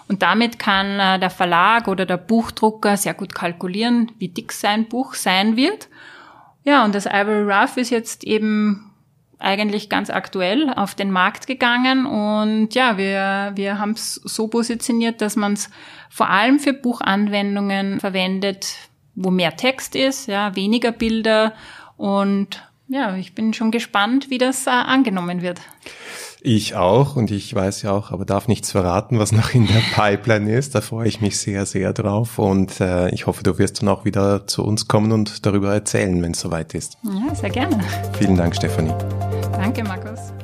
Und 0.09 0.21
damit 0.21 0.59
kann 0.59 0.99
äh, 0.99 1.17
der 1.17 1.29
Verlag 1.29 1.87
oder 1.87 2.05
der 2.05 2.17
Buchdrucker 2.17 2.97
sehr 2.97 3.13
gut 3.13 3.33
kalkulieren, 3.33 4.11
wie 4.19 4.27
dick 4.27 4.51
sein 4.51 4.89
Buch 4.89 5.13
sein 5.13 5.55
wird. 5.55 5.87
Ja, 6.65 6.83
und 6.83 6.93
das 6.93 7.05
Ivory 7.05 7.49
Rough 7.49 7.77
ist 7.77 7.89
jetzt 7.89 8.25
eben 8.25 8.92
eigentlich 9.43 9.89
ganz 9.89 10.09
aktuell 10.09 10.71
auf 10.73 10.95
den 10.95 11.11
Markt 11.11 11.47
gegangen 11.47 12.05
und 12.05 12.73
ja, 12.73 12.97
wir, 12.97 13.51
wir 13.55 13.77
haben 13.77 13.91
es 13.91 14.15
so 14.15 14.47
positioniert, 14.47 15.21
dass 15.21 15.35
man 15.35 15.53
es 15.53 15.69
vor 16.09 16.29
allem 16.29 16.59
für 16.59 16.73
Buchanwendungen 16.73 17.99
verwendet, 17.99 18.67
wo 19.15 19.31
mehr 19.31 19.55
Text 19.55 19.95
ist, 19.95 20.27
ja, 20.27 20.55
weniger 20.55 20.91
Bilder 20.91 21.53
und 21.97 22.63
ja, 22.87 23.15
ich 23.15 23.33
bin 23.33 23.53
schon 23.53 23.71
gespannt, 23.71 24.29
wie 24.29 24.37
das 24.37 24.67
äh, 24.67 24.69
angenommen 24.69 25.41
wird. 25.41 25.59
Ich 26.45 26.75
auch 26.75 27.15
und 27.15 27.31
ich 27.31 27.55
weiß 27.55 27.83
ja 27.83 27.91
auch, 27.91 28.11
aber 28.11 28.25
darf 28.25 28.49
nichts 28.49 28.71
verraten, 28.71 29.17
was 29.17 29.31
noch 29.31 29.53
in 29.53 29.65
der 29.65 29.81
Pipeline 29.95 30.53
ist. 30.53 30.75
Da 30.75 30.81
freue 30.81 31.07
ich 31.07 31.21
mich 31.21 31.39
sehr, 31.39 31.65
sehr 31.65 31.93
drauf 31.93 32.37
und 32.37 32.81
äh, 32.81 33.09
ich 33.09 33.27
hoffe, 33.27 33.43
du 33.43 33.57
wirst 33.57 33.81
dann 33.81 33.89
auch 33.89 34.03
wieder 34.03 34.45
zu 34.45 34.63
uns 34.63 34.87
kommen 34.87 35.13
und 35.13 35.45
darüber 35.45 35.73
erzählen, 35.73 36.21
wenn 36.21 36.31
es 36.31 36.41
soweit 36.41 36.73
ist. 36.73 36.97
Ja, 37.03 37.33
sehr 37.33 37.49
gerne. 37.49 37.81
Vielen 38.17 38.35
Dank, 38.35 38.55
Stefanie. 38.55 38.93
Danke, 39.63 39.81
Markus. 39.81 40.42